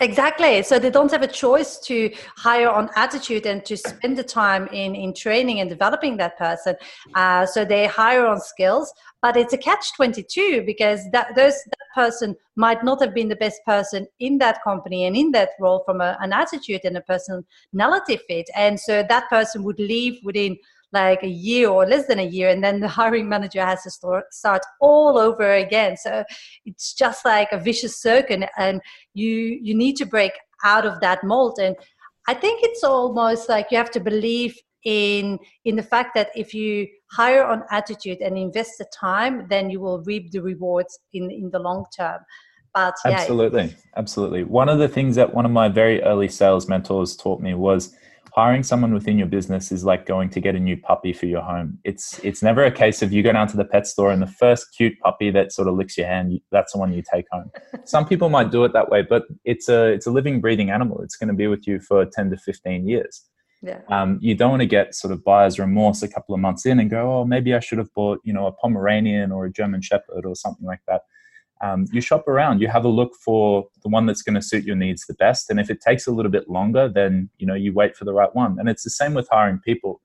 [0.00, 0.62] Exactly.
[0.62, 4.66] So they don't have a choice to hire on attitude and to spend the time
[4.68, 6.74] in, in training and developing that person.
[7.14, 11.86] Uh, so they hire on skills, but it's a catch 22 because that, those, that
[11.94, 15.82] person might not have been the best person in that company and in that role
[15.84, 18.48] from a, an attitude and a personality fit.
[18.56, 20.56] And so that person would leave within
[20.94, 24.22] like a year or less than a year and then the hiring manager has to
[24.30, 25.96] start all over again.
[25.96, 26.24] So
[26.64, 28.80] it's just like a vicious circle and
[29.12, 30.32] you you need to break
[30.64, 31.58] out of that mold.
[31.60, 31.76] And
[32.26, 34.54] i think it's almost like you have to believe
[34.84, 39.70] in in the fact that if you hire on attitude and invest the time then
[39.70, 42.20] you will reap the rewards in in the long term.
[42.74, 43.12] But yeah.
[43.12, 43.74] absolutely.
[43.96, 44.42] Absolutely.
[44.42, 47.94] One of the things that one of my very early sales mentors taught me was
[48.34, 51.40] hiring someone within your business is like going to get a new puppy for your
[51.40, 51.78] home.
[51.84, 54.26] It's it's never a case of you go down to the pet store and the
[54.26, 57.52] first cute puppy that sort of licks your hand, that's the one you take home.
[57.84, 61.00] Some people might do it that way, but it's a it's a living, breathing animal.
[61.02, 63.22] It's going to be with you for ten to fifteen years.
[63.62, 63.80] Yeah.
[63.88, 66.80] Um, you don't want to get sort of buyer's remorse a couple of months in
[66.80, 69.80] and go, oh, maybe I should have bought, you know, a Pomeranian or a German
[69.80, 71.02] Shepherd or something like that
[71.64, 72.60] um, you shop around.
[72.60, 75.50] You have a look for the one that's going to suit your needs the best
[75.50, 78.12] and if it takes a little bit longer then you know you wait for the
[78.12, 78.58] right one.
[78.58, 80.00] And it's the same with hiring people.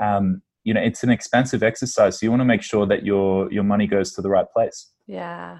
[0.00, 3.52] Um, you know it's an expensive exercise so you want to make sure that your
[3.52, 4.78] your money goes to the right place.
[5.06, 5.58] Yeah.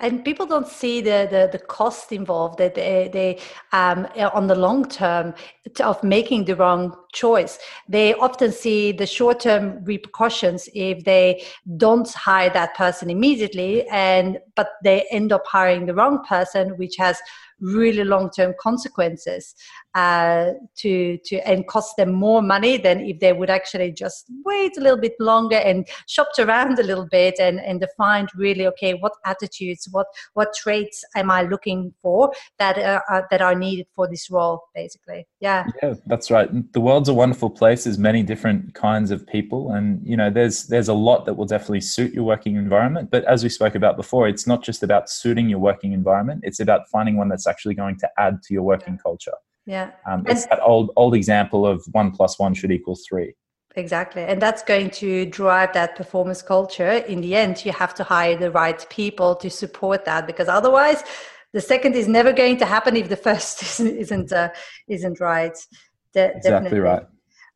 [0.00, 2.58] And people don't see the the, the cost involved.
[2.58, 3.38] That they, they
[3.72, 5.34] um, on the long term
[5.80, 7.58] of making the wrong choice.
[7.88, 11.44] They often see the short term repercussions if they
[11.76, 16.96] don't hire that person immediately and but they end up hiring the wrong person which
[16.96, 17.18] has
[17.60, 19.54] really long-term consequences
[19.94, 24.76] uh, to to and cost them more money than if they would actually just wait
[24.76, 28.94] a little bit longer and shopped around a little bit and and defined really okay
[28.94, 34.08] what attitudes what what traits am I looking for that are that are needed for
[34.08, 35.26] this role basically.
[35.40, 35.66] Yeah.
[35.82, 36.50] Yeah that's right.
[36.72, 37.84] The world's a wonderful place.
[37.84, 41.46] There's many different kinds of people and you know there's there's a lot that will
[41.46, 43.10] definitely suit your working environment.
[43.10, 46.60] But as we spoke about before it's not just about suiting your working environment it's
[46.60, 49.34] about finding one that's actually going to add to your working culture.
[49.66, 49.92] Yeah.
[50.06, 53.34] Um, it's and, that old old example of one plus one should equal three.
[53.76, 54.22] Exactly.
[54.22, 56.90] And that's going to drive that performance culture.
[56.90, 61.02] In the end, you have to hire the right people to support that because otherwise
[61.52, 64.50] the second is never going to happen if the first isn't isn't, uh,
[64.88, 65.56] isn't right.
[66.12, 66.80] De- exactly definitely.
[66.80, 67.06] right.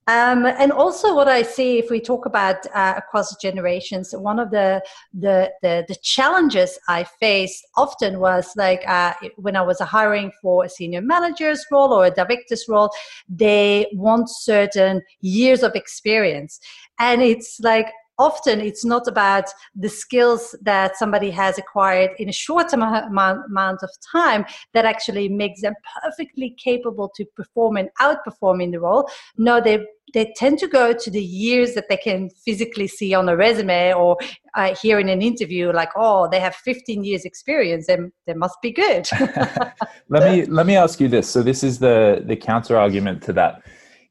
[0.08, 4.50] Um, and also, what I see if we talk about uh, across generations, one of
[4.50, 10.32] the, the, the the challenges I faced often was like uh, when I was hiring
[10.40, 12.88] for a senior manager's role or a director's role,
[13.28, 16.58] they want certain years of experience,
[16.98, 17.88] and it's like
[18.18, 23.90] often it's not about the skills that somebody has acquired in a short amount of
[24.12, 29.08] time that actually makes them perfectly capable to perform and outperform in the role.
[29.36, 33.28] No, they they tend to go to the years that they can physically see on
[33.28, 34.16] a resume or
[34.54, 38.56] uh, hear in an interview like oh they have 15 years experience and they must
[38.62, 39.06] be good.
[40.08, 41.28] Let me let me ask you this.
[41.28, 43.62] So this is the the counter argument to that.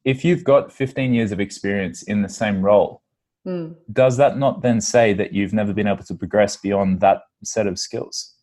[0.06, 3.02] If you've got 15 years of experience in the same role
[3.47, 3.75] Mm.
[3.93, 7.65] Does that not then say that you've never been able to progress beyond that set
[7.65, 8.33] of skills?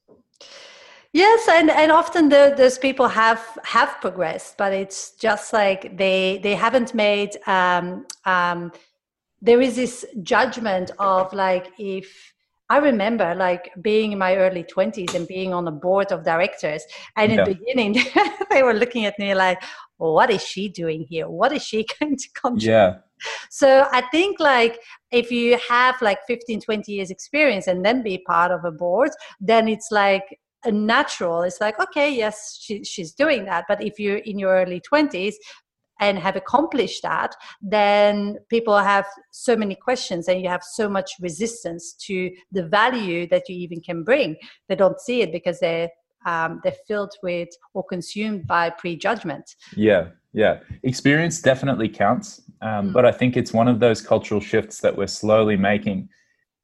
[1.13, 6.41] Yes, and, and often the, those people have have progressed, but it's just like they
[6.43, 7.37] they haven't made.
[7.47, 8.73] Um, um,
[9.41, 12.34] there is this judgment of like if
[12.71, 16.83] I remember like being in my early 20s and being on a board of directors.
[17.17, 18.03] And in the beginning,
[18.51, 19.63] they were looking at me like,
[19.99, 21.29] what is she doing here?
[21.29, 22.73] What is she going to contribute?
[22.73, 22.95] Yeah.
[23.51, 28.19] So I think like if you have like 15, 20 years experience and then be
[28.27, 30.25] part of a board, then it's like
[30.65, 31.43] a natural.
[31.43, 33.65] It's like, okay, yes, she, she's doing that.
[33.69, 35.35] But if you're in your early 20s,
[36.01, 41.13] and have accomplished that, then people have so many questions and you have so much
[41.21, 44.37] resistance to the value that you even can bring.
[44.69, 45.91] They don't see it because they're
[46.27, 49.57] um, they're filled with or consumed by prejudgment.
[49.77, 50.61] Yeah, yeah.
[50.83, 52.93] Experience definitely counts, um, mm.
[52.93, 56.09] but I think it's one of those cultural shifts that we're slowly making.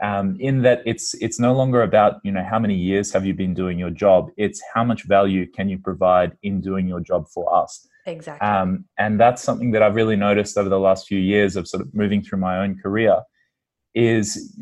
[0.03, 3.35] Um, in that it's it's no longer about you know how many years have you
[3.35, 4.31] been doing your job.
[4.39, 7.87] It's how much value can you provide in doing your job for us.
[8.07, 8.47] Exactly.
[8.47, 11.83] Um, and that's something that I've really noticed over the last few years of sort
[11.83, 13.21] of moving through my own career.
[13.95, 14.57] Is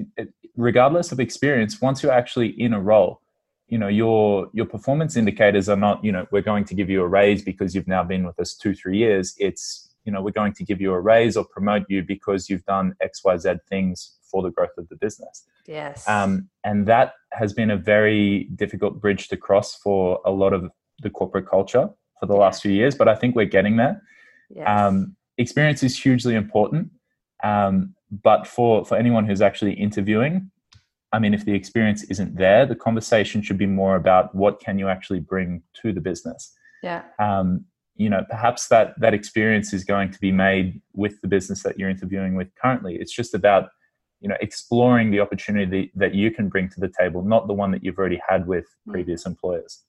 [0.56, 3.20] regardless of experience, once you're actually in a role,
[3.68, 7.02] you know your your performance indicators are not you know we're going to give you
[7.02, 10.30] a raise because you've now been with us two three years it's you know we're
[10.30, 14.42] going to give you a raise or promote you because you've done xyz things for
[14.42, 19.28] the growth of the business yes um, and that has been a very difficult bridge
[19.28, 20.70] to cross for a lot of
[21.02, 21.88] the corporate culture
[22.20, 24.02] for the last few years, but I think we're getting there.
[24.50, 24.66] Yes.
[24.68, 26.90] Um, experience is hugely important,
[27.44, 30.50] um, but for for anyone who's actually interviewing,
[31.12, 34.78] I mean, if the experience isn't there, the conversation should be more about what can
[34.78, 36.52] you actually bring to the business.
[36.82, 37.02] Yeah.
[37.18, 37.64] Um,
[37.96, 41.78] you know, perhaps that that experience is going to be made with the business that
[41.78, 42.96] you're interviewing with currently.
[42.96, 43.70] It's just about
[44.20, 47.70] you know exploring the opportunity that you can bring to the table, not the one
[47.72, 48.92] that you've already had with mm.
[48.92, 49.84] previous employers.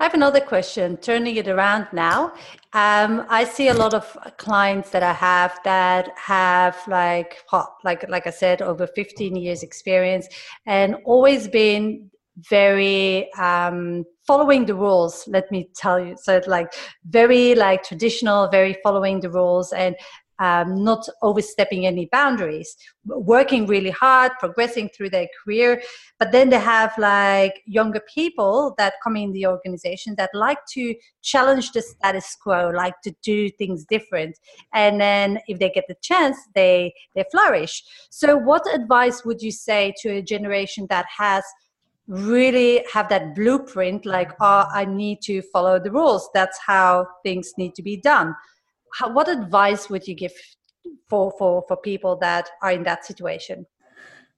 [0.00, 2.32] I have another question, turning it around now.
[2.72, 7.36] Um, I see a lot of clients that I have that have like,
[7.84, 10.26] like, like I said, over 15 years experience
[10.64, 12.10] and always been
[12.48, 16.72] very um, following the rules let me tell you so like
[17.04, 19.94] very like traditional very following the rules and
[20.40, 22.74] um, not overstepping any boundaries,
[23.04, 25.82] working really hard, progressing through their career.
[26.18, 30.94] But then they have like younger people that come in the organization that like to
[31.22, 34.38] challenge the status quo, like to do things different.
[34.72, 37.84] And then if they get the chance, they they flourish.
[38.10, 41.44] So, what advice would you say to a generation that has
[42.10, 47.52] really have that blueprint like oh i need to follow the rules that's how things
[47.56, 48.34] need to be done
[48.94, 50.32] how, what advice would you give
[51.08, 53.66] for for for people that are in that situation?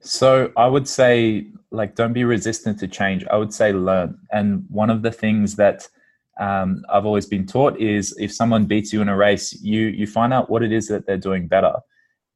[0.01, 3.25] So i would say like don't be resistant to change.
[3.31, 4.19] I would say learn.
[4.33, 5.89] And one of the things that
[6.41, 10.07] um, i've always been taught is if someone beats you in a race you you
[10.07, 11.75] find out what it is that they're doing better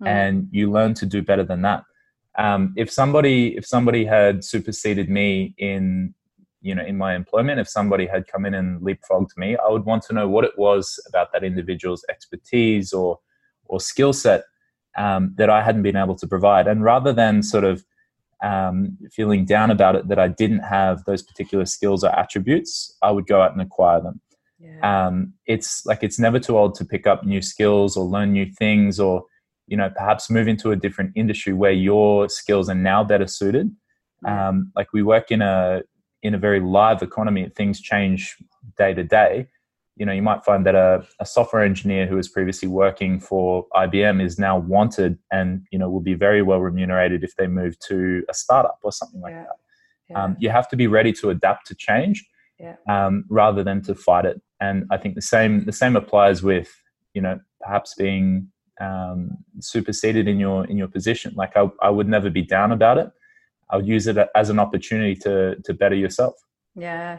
[0.02, 0.06] mm.
[0.06, 1.84] and you learn to do better than that.
[2.38, 6.14] Um, if somebody if somebody had superseded me in
[6.60, 9.84] you know in my employment if somebody had come in and leapfrogged me i would
[9.84, 13.18] want to know what it was about that individual's expertise or
[13.66, 14.44] or skill set
[14.96, 16.66] um, that i hadn't been able to provide.
[16.66, 17.84] And rather than sort of
[18.42, 23.10] um, feeling down about it that i didn't have those particular skills or attributes i
[23.10, 24.20] would go out and acquire them.
[24.58, 25.06] Yeah.
[25.06, 28.46] um, it's like it's never too old to pick up new skills or learn new
[28.58, 29.24] things or
[29.66, 33.70] you know perhaps move into a different industry where your skills are now better suited.
[34.26, 35.82] Um, like we work in a
[36.22, 38.36] in a very live economy, things change
[38.76, 39.46] day to day.
[39.96, 43.66] You know, you might find that a, a software engineer who was previously working for
[43.74, 47.78] IBM is now wanted and, you know, will be very well remunerated if they move
[47.80, 49.44] to a startup or something like yeah.
[49.44, 49.56] that.
[50.10, 50.24] Yeah.
[50.24, 52.24] Um, you have to be ready to adapt to change
[52.58, 52.76] yeah.
[52.88, 54.40] um, rather than to fight it.
[54.60, 56.68] And I think the same the same applies with
[57.14, 58.48] you know perhaps being
[58.80, 61.34] um, superseded in your in your position.
[61.36, 63.10] Like I, I would never be down about it.
[63.70, 66.34] I would use it as an opportunity to to better yourself.
[66.74, 67.18] Yeah.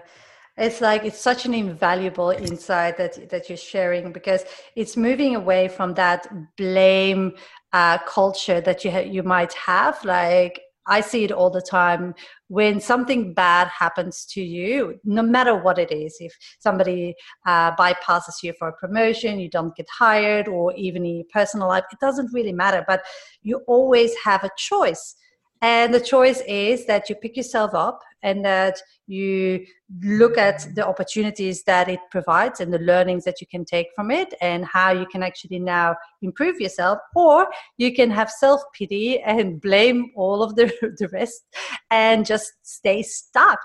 [0.58, 4.44] It's like it's such an invaluable insight that that you're sharing because
[4.76, 7.34] it's moving away from that blame
[7.74, 10.04] uh, culture that you ha- you might have.
[10.04, 12.16] Like I see it all the time
[12.48, 16.16] when something bad happens to you, no matter what it is.
[16.20, 17.14] If somebody
[17.46, 21.68] uh, bypasses you for a promotion, you don't get hired, or even in your personal
[21.68, 22.84] life, it doesn't really matter.
[22.88, 23.04] But
[23.44, 25.16] you always have a choice
[25.62, 29.66] and the choice is that you pick yourself up and that you
[30.04, 34.12] look at the opportunities that it provides and the learnings that you can take from
[34.12, 37.00] it and how you can actually now improve yourself.
[37.16, 40.66] Or you can have self pity and blame all of the,
[41.00, 41.46] the rest
[41.90, 43.60] and just stay stuck.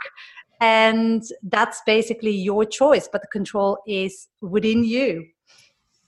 [0.60, 5.26] And that's basically your choice, but the control is within you.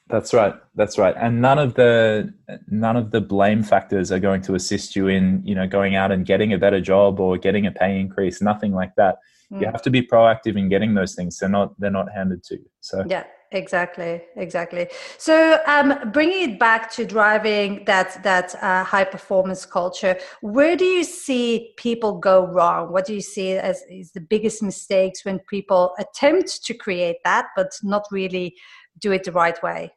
[0.08, 0.54] That's right.
[0.74, 1.14] That's right.
[1.16, 2.32] And none of the
[2.68, 6.12] none of the blame factors are going to assist you in, you know, going out
[6.12, 9.16] and getting a better job or getting a pay increase, nothing like that.
[9.50, 9.60] Mm.
[9.60, 11.38] You have to be proactive in getting those things.
[11.38, 12.66] They're not they're not handed to you.
[12.80, 14.20] So Yeah, exactly.
[14.36, 14.88] Exactly.
[15.16, 20.84] So um bringing it back to driving that that uh, high performance culture, where do
[20.84, 22.92] you see people go wrong?
[22.92, 27.46] What do you see as is the biggest mistakes when people attempt to create that
[27.56, 28.54] but not really
[28.98, 29.92] do it the right way?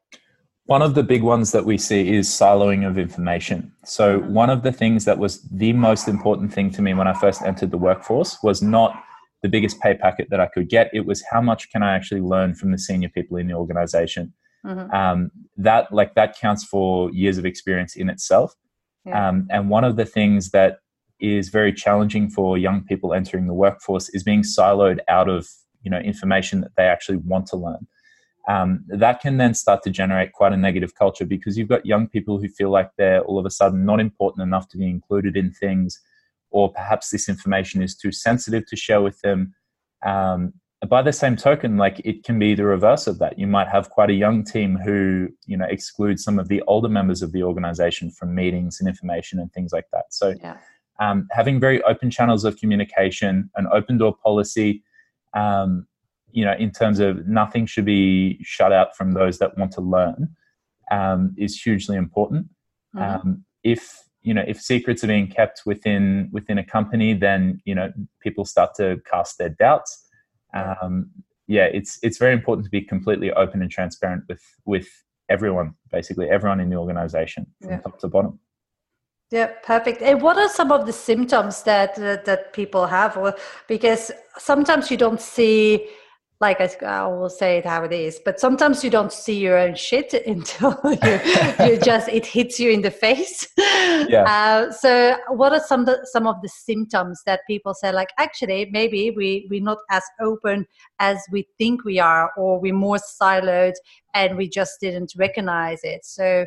[0.65, 3.71] One of the big ones that we see is siloing of information.
[3.85, 4.33] So, mm-hmm.
[4.33, 7.41] one of the things that was the most important thing to me when I first
[7.41, 9.01] entered the workforce was not
[9.43, 10.89] the biggest pay packet that I could get.
[10.93, 14.33] It was how much can I actually learn from the senior people in the organization.
[14.65, 14.93] Mm-hmm.
[14.93, 18.53] Um, that like that counts for years of experience in itself.
[19.05, 19.29] Yeah.
[19.29, 20.79] Um, and one of the things that
[21.19, 25.47] is very challenging for young people entering the workforce is being siloed out of
[25.81, 27.87] you know information that they actually want to learn
[28.47, 32.07] um, that can then start to generate quite a negative culture because you've got young
[32.07, 35.35] people who feel like they're all of a sudden not important enough to be included
[35.35, 35.99] in things,
[36.49, 39.53] or perhaps this information is too sensitive to share with them.
[40.05, 40.53] Um,
[40.87, 43.37] by the same token, like it can be the reverse of that.
[43.37, 46.87] You might have quite a young team who, you know, exclude some of the older
[46.87, 50.05] members of the organization from meetings and information and things like that.
[50.11, 50.57] So, yeah.
[50.99, 54.83] um, having very open channels of communication, an open door policy,
[55.33, 55.87] um,
[56.37, 59.81] you know, in terms of nothing should be shut out from those that want to
[59.81, 60.35] learn,
[60.91, 62.45] um, is hugely important.
[62.95, 63.27] Mm-hmm.
[63.27, 63.81] Um, if
[64.21, 68.45] you know if secrets are being kept within within a company, then you know people
[68.45, 70.05] start to cast their doubts.
[70.53, 71.09] Um,
[71.47, 74.87] yeah, it's it's very important to be completely open and transparent with with
[75.29, 77.79] everyone, basically everyone in the organization from yeah.
[77.79, 78.39] top to bottom.
[79.31, 80.01] Yeah, perfect.
[80.03, 83.17] And what are some of the symptoms that uh, that people have?
[83.17, 83.35] Or,
[83.67, 85.89] because sometimes you don't see,
[86.39, 89.57] like I, I, will say it how it is, but sometimes you don't see your
[89.57, 91.19] own shit until you,
[91.65, 93.47] you just it hits you in the face.
[93.57, 94.23] Yeah.
[94.27, 97.91] Uh, so, what are some of the, some of the symptoms that people say?
[97.91, 100.67] Like, actually, maybe we we're not as open
[100.99, 103.73] as we think we are, or we're more siloed,
[104.13, 106.05] and we just didn't recognize it.
[106.05, 106.45] So,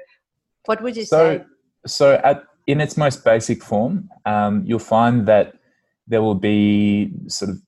[0.67, 1.45] what would you so, say?
[1.87, 5.55] So, at in its most basic form, um, you'll find that
[6.07, 7.61] there will be sort of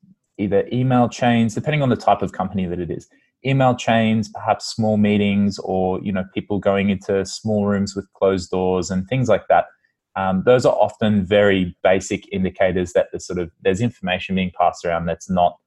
[0.43, 3.09] either email chains, depending on the type of company that it is,
[3.45, 8.51] email chains, perhaps small meetings, or you know people going into small rooms with closed
[8.51, 9.67] doors and things like that.
[10.15, 14.85] Um, those are often very basic indicators that there's sort of there's information being passed
[14.85, 15.59] around that's not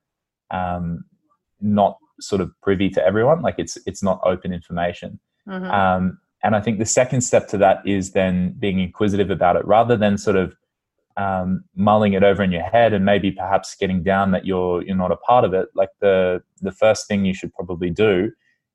[0.52, 1.04] um,
[1.60, 3.42] not sort of privy to everyone.
[3.42, 5.20] Like it's it's not open information.
[5.48, 5.72] Mm-hmm.
[5.72, 9.66] Um, and I think the second step to that is then being inquisitive about it
[9.66, 10.56] rather than sort of
[11.18, 14.96] um, mulling it over in your head and maybe perhaps getting down that you're you're
[14.96, 15.70] not a part of it.
[15.74, 18.32] Like the the first thing you should probably do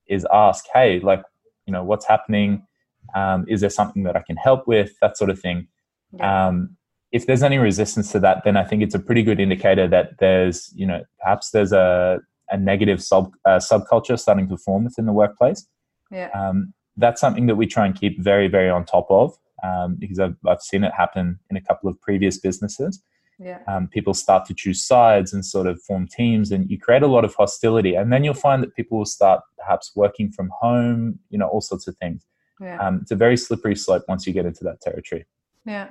[0.06, 1.22] is ask, hey, like
[1.66, 2.66] you know, what's happening?
[3.14, 4.92] Um, is there something that I can help with?
[5.00, 5.68] That sort of thing.
[6.12, 6.48] Yeah.
[6.48, 6.76] Um,
[7.12, 10.18] if there's any resistance to that, then I think it's a pretty good indicator that
[10.18, 12.20] there's you know perhaps there's a
[12.50, 15.66] a negative sub uh, subculture starting to form within the workplace.
[16.10, 16.30] Yeah.
[16.34, 20.18] Um, that's something that we try and keep very, very on top of um, because
[20.18, 23.02] I've, I've seen it happen in a couple of previous businesses.
[23.38, 23.60] Yeah.
[23.66, 27.06] Um, people start to choose sides and sort of form teams, and you create a
[27.06, 27.94] lot of hostility.
[27.94, 31.62] And then you'll find that people will start perhaps working from home, you know, all
[31.62, 32.26] sorts of things.
[32.60, 32.76] Yeah.
[32.76, 35.24] Um, it's a very slippery slope once you get into that territory.
[35.64, 35.88] Yeah.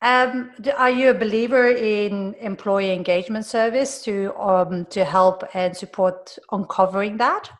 [0.00, 6.38] Um, are you a believer in employee engagement service to um, to help and support
[6.52, 7.50] uncovering that?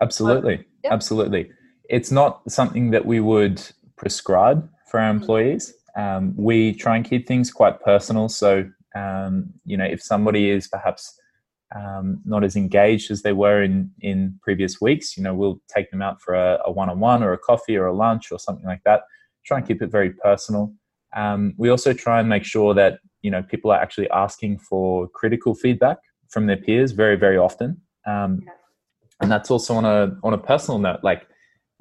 [0.00, 1.50] Absolutely, absolutely
[1.92, 3.62] it's not something that we would
[4.02, 5.20] prescribe for our mm-hmm.
[5.20, 5.72] employees.
[5.96, 8.28] Um, we try and keep things quite personal.
[8.28, 11.18] So, um, you know, if somebody is perhaps
[11.74, 15.90] um, not as engaged as they were in in previous weeks, you know, we'll take
[15.90, 18.82] them out for a, a one-on-one or a coffee or a lunch or something like
[18.84, 19.02] that.
[19.46, 20.74] Try and keep it very personal.
[21.14, 25.08] Um, we also try and make sure that you know people are actually asking for
[25.08, 25.98] critical feedback
[26.28, 27.80] from their peers very, very often.
[28.06, 28.40] Um,
[29.20, 31.26] and that's also on a on a personal note, like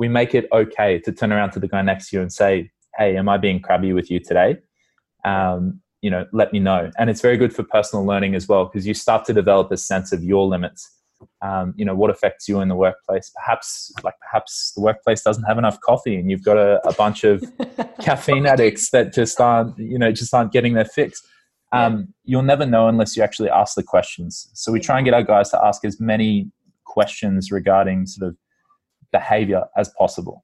[0.02, 2.72] we make it okay to turn around to the guy next to you and say,
[2.98, 4.58] "Hey, am I being crabby with you today?"
[5.24, 6.90] Um, you know, let me know.
[6.98, 9.78] And it's very good for personal learning as well because you start to develop a
[9.78, 10.82] sense of your limits.
[11.44, 13.32] Um, you know, what affects you in the workplace?
[13.36, 17.24] Perhaps, like perhaps the workplace doesn't have enough coffee, and you've got a, a bunch
[17.24, 17.44] of
[18.02, 21.22] caffeine addicts that just aren't, you know, just aren't getting their fix.
[21.74, 24.50] Um, you'll never know unless you actually ask the questions.
[24.56, 26.50] So we try and get our guys to ask as many
[26.86, 28.36] questions regarding sort of
[29.12, 30.44] behavior as possible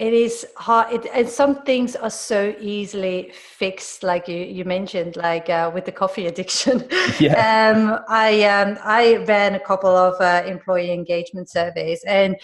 [0.00, 5.14] it is hard it, and some things are so easily fixed like you, you mentioned
[5.16, 6.88] like uh, with the coffee addiction
[7.20, 7.36] yeah.
[7.46, 12.34] um, i um, i ran a couple of uh, employee engagement surveys and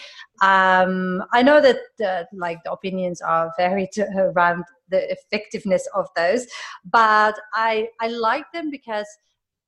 [0.41, 6.45] um, i know that uh, like the opinions are varied around the effectiveness of those
[6.85, 9.07] but i i like them because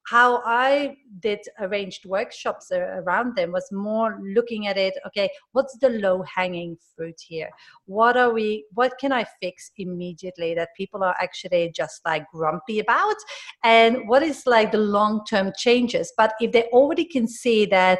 [0.09, 4.95] how I did arranged workshops around them was more looking at it.
[5.05, 7.49] Okay, what's the low hanging fruit here?
[7.85, 8.65] What are we?
[8.73, 13.17] What can I fix immediately that people are actually just like grumpy about?
[13.63, 16.11] And what is like the long term changes?
[16.17, 17.99] But if they already can see that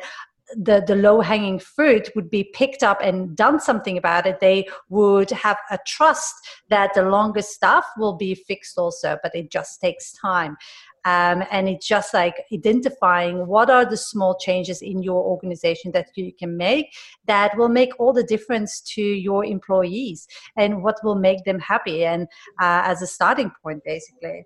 [0.56, 4.68] the, the low hanging fruit would be picked up and done something about it, they
[4.90, 6.34] would have a trust
[6.70, 10.58] that the longer stuff will be fixed also, but it just takes time.
[11.06, 16.08] Um, and it's just like identifying what are the small changes in your organization that
[16.16, 16.94] you can make
[17.26, 20.28] that will make all the difference to your employees
[20.58, 22.24] and what will make them happy and
[22.62, 24.44] uh, as a starting point basically.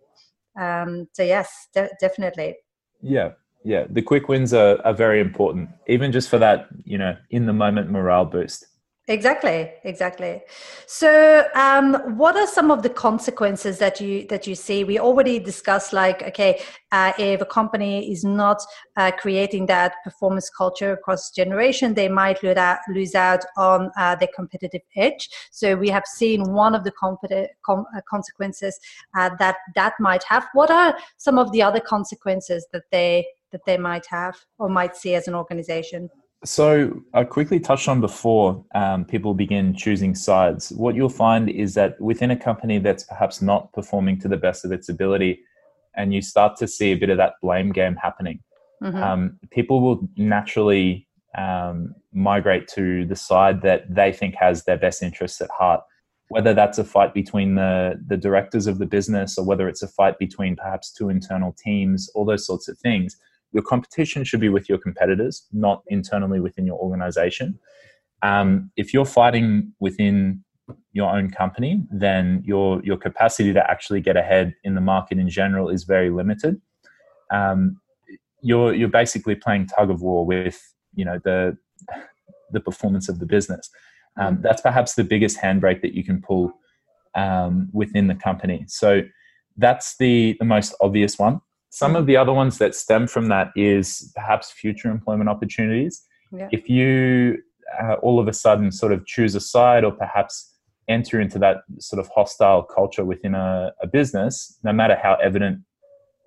[0.60, 2.58] Um, so yes de- definitely.
[3.02, 3.32] Yeah
[3.64, 7.46] yeah the quick wins are, are very important even just for that you know in
[7.46, 8.66] the moment morale boost.
[9.10, 10.42] Exactly exactly.
[10.88, 14.86] So um, what are some of the consequences that you that you see?
[14.86, 16.62] We already discussed like okay
[16.94, 18.62] uh, if a company is not
[18.96, 24.16] uh, creating that performance culture across generation they might lose out, lose out on uh,
[24.16, 25.30] their competitive edge.
[25.52, 28.80] So we have seen one of the com- uh, consequences
[29.18, 30.48] uh, that that might have.
[30.54, 34.98] What are some of the other consequences that they that they might have or might
[34.98, 36.10] see as an organization?
[36.46, 40.72] So I quickly touched on before um, people begin choosing sides.
[40.72, 44.66] What you'll find is that within a company that's perhaps not performing to the best
[44.66, 45.40] of its ability,
[45.96, 48.40] and you start to see a bit of that blame game happening,
[48.82, 49.02] mm-hmm.
[49.02, 55.02] um, people will naturally um, migrate to the side that they think has their best
[55.02, 55.82] interests at heart.
[56.28, 59.88] Whether that's a fight between the, the directors of the business or whether it's a
[59.88, 63.18] fight between perhaps two internal teams, all those sorts of things
[63.54, 67.60] your competition should be with your competitors, not internally within your organization.
[68.22, 70.44] Um, if you're fighting within
[70.94, 75.30] your own company, then your your capacity to actually get ahead in the market in
[75.30, 76.62] general is very limited.
[77.32, 77.80] Um,
[78.42, 80.62] you're you're basically playing tug of war with
[80.96, 81.58] you know the
[82.52, 83.70] the performance of the business.
[84.20, 86.54] Um, that's perhaps the biggest handbrake that you can pull
[87.16, 88.66] um, within the company.
[88.68, 89.02] So
[89.58, 91.42] that's the the most obvious one.
[91.74, 96.04] Some of the other ones that stem from that is perhaps future employment opportunities.
[96.32, 96.48] Yeah.
[96.52, 97.40] If you
[97.82, 100.54] uh, all of a sudden sort of choose a side or perhaps
[100.88, 105.62] enter into that sort of hostile culture within a, a business, no matter how evident,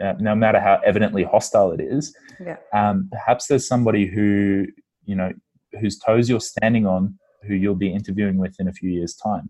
[0.03, 2.12] uh, no matter how evidently hostile it is,
[2.44, 2.57] yeah.
[2.72, 4.66] um, perhaps there's somebody who
[5.05, 5.32] you know
[5.80, 7.16] whose toes you're standing on,
[7.47, 9.49] who you'll be interviewing with in a few years' time.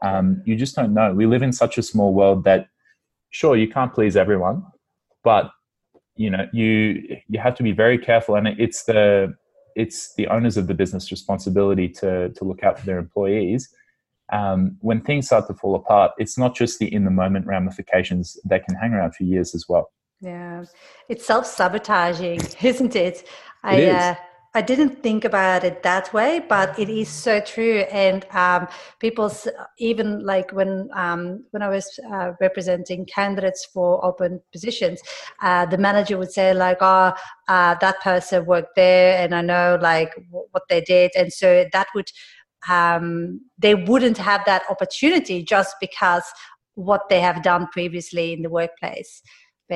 [0.00, 1.12] Um, you just don't know.
[1.12, 2.68] We live in such a small world that,
[3.28, 4.64] sure, you can't please everyone,
[5.24, 5.50] but
[6.16, 9.34] you know you you have to be very careful and it's the
[9.74, 13.68] it's the owners of the business responsibility to to look out for their employees.
[14.32, 18.38] Um, when things start to fall apart it's not just the in the moment ramifications
[18.44, 19.90] that can hang around for years as well.
[20.20, 20.64] Yeah.
[21.08, 23.28] It's self-sabotaging isn't it?
[23.62, 23.94] I it is.
[23.94, 24.14] Uh,
[24.56, 27.78] I didn't think about it that way, but it is so true.
[27.90, 28.68] And um,
[29.00, 29.32] people,
[29.78, 35.00] even like when um, when I was uh, representing candidates for open positions,
[35.42, 37.12] uh, the manager would say like, "Oh,
[37.48, 41.64] uh, that person worked there, and I know like w- what they did," and so
[41.72, 42.10] that would
[42.68, 46.22] um, they wouldn't have that opportunity just because
[46.76, 49.20] what they have done previously in the workplace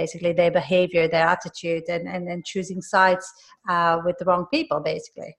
[0.00, 3.26] basically their behavior their attitude and and, and choosing sides
[3.72, 5.32] uh, with the wrong people basically.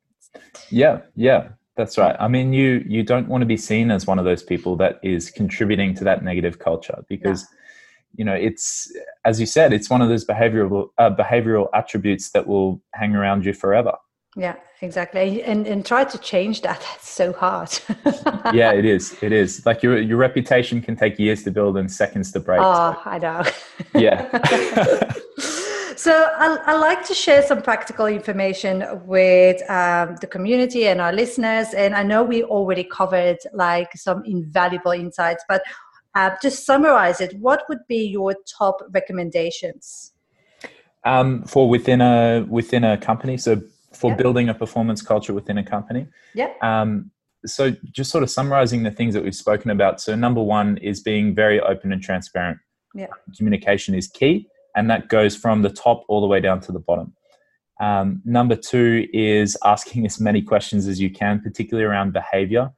[0.70, 1.41] Yeah yeah
[1.78, 2.16] that's right.
[2.20, 4.93] I mean you you don't want to be seen as one of those people that
[5.16, 8.18] is contributing to that negative culture because yeah.
[8.20, 8.66] you know it's
[9.30, 13.45] as you said it's one of those behavioral uh, behavioral attributes that will hang around
[13.45, 13.95] you forever.
[14.36, 15.44] Yeah exactly.
[15.44, 16.80] And and try to change that.
[16.90, 17.72] That's so hard.
[18.54, 19.16] Yeah it is.
[19.22, 19.66] It is.
[19.66, 23.10] Like your your reputation can take years to build and seconds to break oh so.
[23.10, 23.44] i know.
[23.94, 25.14] Yeah.
[25.96, 31.12] So I, I like to share some practical information with um, the community and our
[31.12, 35.62] listeners and i know we already covered like some invaluable insights but
[36.16, 40.14] uh, just summarize it what would be your top recommendations?
[41.06, 43.62] Um, for within a within a company so
[43.94, 46.08] for building a performance culture within a company.
[46.34, 46.54] Yeah.
[46.62, 47.12] Um,
[47.46, 50.02] so just sort of summarizing the things that we've spoken about.
[50.02, 52.60] So number one is being very open and transparent.
[52.94, 53.08] Yeah.
[53.38, 56.80] Communication is key, and that goes from the top all the way down to the
[56.80, 57.14] bottom.
[57.80, 62.72] Um, number two is asking as many questions as you can, particularly around behavior.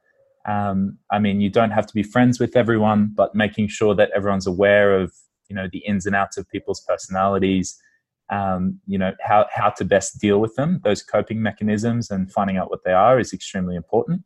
[0.47, 4.11] Um, I mean, you don't have to be friends with everyone, but making sure that
[4.15, 5.11] everyone's aware of
[5.49, 7.77] you know the ins and outs of people's personalities,
[8.31, 10.79] um, you know how how to best deal with them.
[10.83, 14.23] Those coping mechanisms and finding out what they are is extremely important.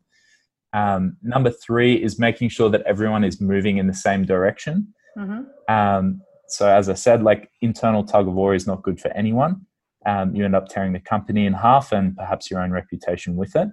[0.72, 4.92] Um, number three is making sure that everyone is moving in the same direction.
[5.18, 5.74] Mm-hmm.
[5.74, 9.62] um, so as i said like internal tug of war is not good for anyone.
[10.04, 13.56] Um, you end up tearing the company in half and perhaps your own reputation with
[13.56, 13.68] it.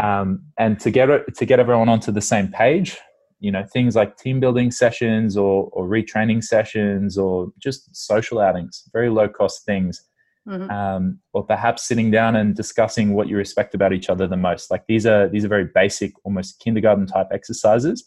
[0.00, 2.96] Um, and to get to get everyone onto the same page
[3.40, 8.88] you know things like team building sessions or, or retraining sessions or just social outings
[8.92, 10.04] very low cost things.
[10.48, 10.70] Mm-hmm.
[10.70, 14.70] um, or perhaps sitting down and discussing what you respect about each other the most.
[14.70, 18.06] Like these are these are very basic almost kindergarten type exercises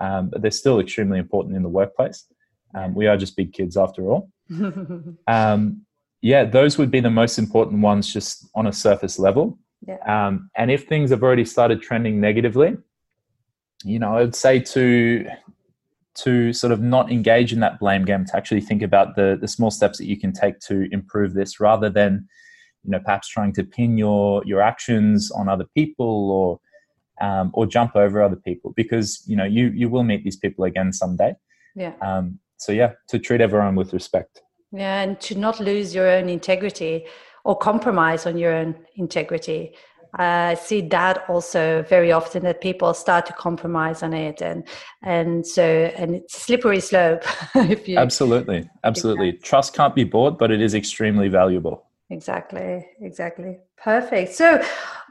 [0.00, 2.24] um, but they're still extremely important in the workplace.
[2.74, 4.30] Um, we are just big kids after all.
[5.26, 5.82] Um,
[6.20, 9.56] yeah those would be the most important ones just on a surface level.
[9.86, 9.98] Yeah.
[10.06, 12.76] Um, and if things have already started trending negatively
[13.84, 15.26] you know, I would say to
[16.14, 19.48] to sort of not engage in that blame game, to actually think about the the
[19.48, 22.28] small steps that you can take to improve this, rather than
[22.84, 26.60] you know perhaps trying to pin your your actions on other people or
[27.20, 30.64] um, or jump over other people because you know you you will meet these people
[30.64, 31.34] again someday.
[31.74, 31.92] Yeah.
[32.00, 34.42] Um, so yeah, to treat everyone with respect.
[34.72, 37.06] Yeah, and to not lose your own integrity
[37.44, 39.74] or compromise on your own integrity.
[40.14, 44.66] I see that also very often that people start to compromise on it, and
[45.02, 47.24] and so and it's a slippery slope.
[47.54, 51.84] if you absolutely, absolutely, trust can't be bought, but it is extremely valuable.
[52.10, 53.58] Exactly, exactly.
[53.76, 54.32] Perfect.
[54.32, 54.62] So,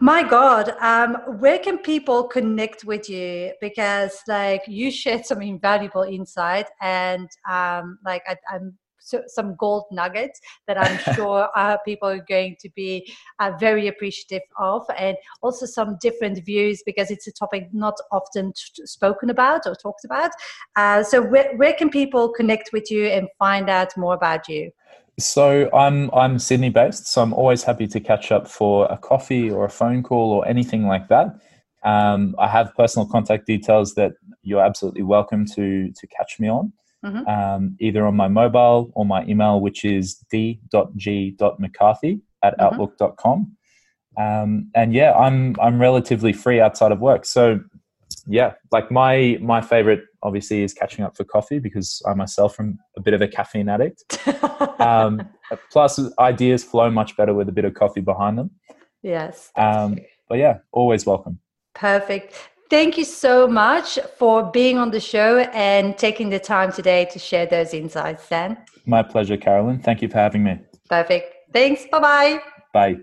[0.01, 3.53] my God, um, where can people connect with you?
[3.61, 8.77] Because like you shared some invaluable insight, and um, like I, am
[9.07, 13.87] so, some gold nuggets that I'm sure uh, people are going to be uh, very
[13.87, 19.29] appreciative of, and also some different views because it's a topic not often t- spoken
[19.29, 20.31] about or talked about.
[20.75, 24.71] Uh, so, where, where can people connect with you and find out more about you?
[25.19, 29.49] So I'm I'm Sydney based, so I'm always happy to catch up for a coffee
[29.49, 31.39] or a phone call or anything like that.
[31.83, 34.11] Um, I have personal contact details that
[34.43, 36.73] you're absolutely welcome to to catch me on
[37.05, 37.27] mm-hmm.
[37.27, 42.61] um, either on my mobile or my email, which is d.g.mccarthy at mm-hmm.
[42.61, 43.57] outlook.com.
[44.17, 47.25] Um, and yeah, I'm I'm relatively free outside of work.
[47.25, 47.59] So
[48.25, 52.79] yeah, like my my favorite obviously is catching up for coffee because I myself am
[52.97, 54.19] a bit of a caffeine addict.
[54.79, 55.27] um,
[55.71, 58.51] plus, ideas flow much better with a bit of coffee behind them.
[59.03, 59.51] Yes.
[59.55, 61.39] Um, but yeah, always welcome.
[61.75, 62.49] Perfect.
[62.69, 67.19] Thank you so much for being on the show and taking the time today to
[67.19, 68.57] share those insights, Dan.
[68.85, 69.79] My pleasure, Carolyn.
[69.79, 70.59] Thank you for having me.
[70.89, 71.33] Perfect.
[71.53, 71.85] Thanks.
[71.91, 72.41] Bye-bye.
[72.73, 72.97] Bye.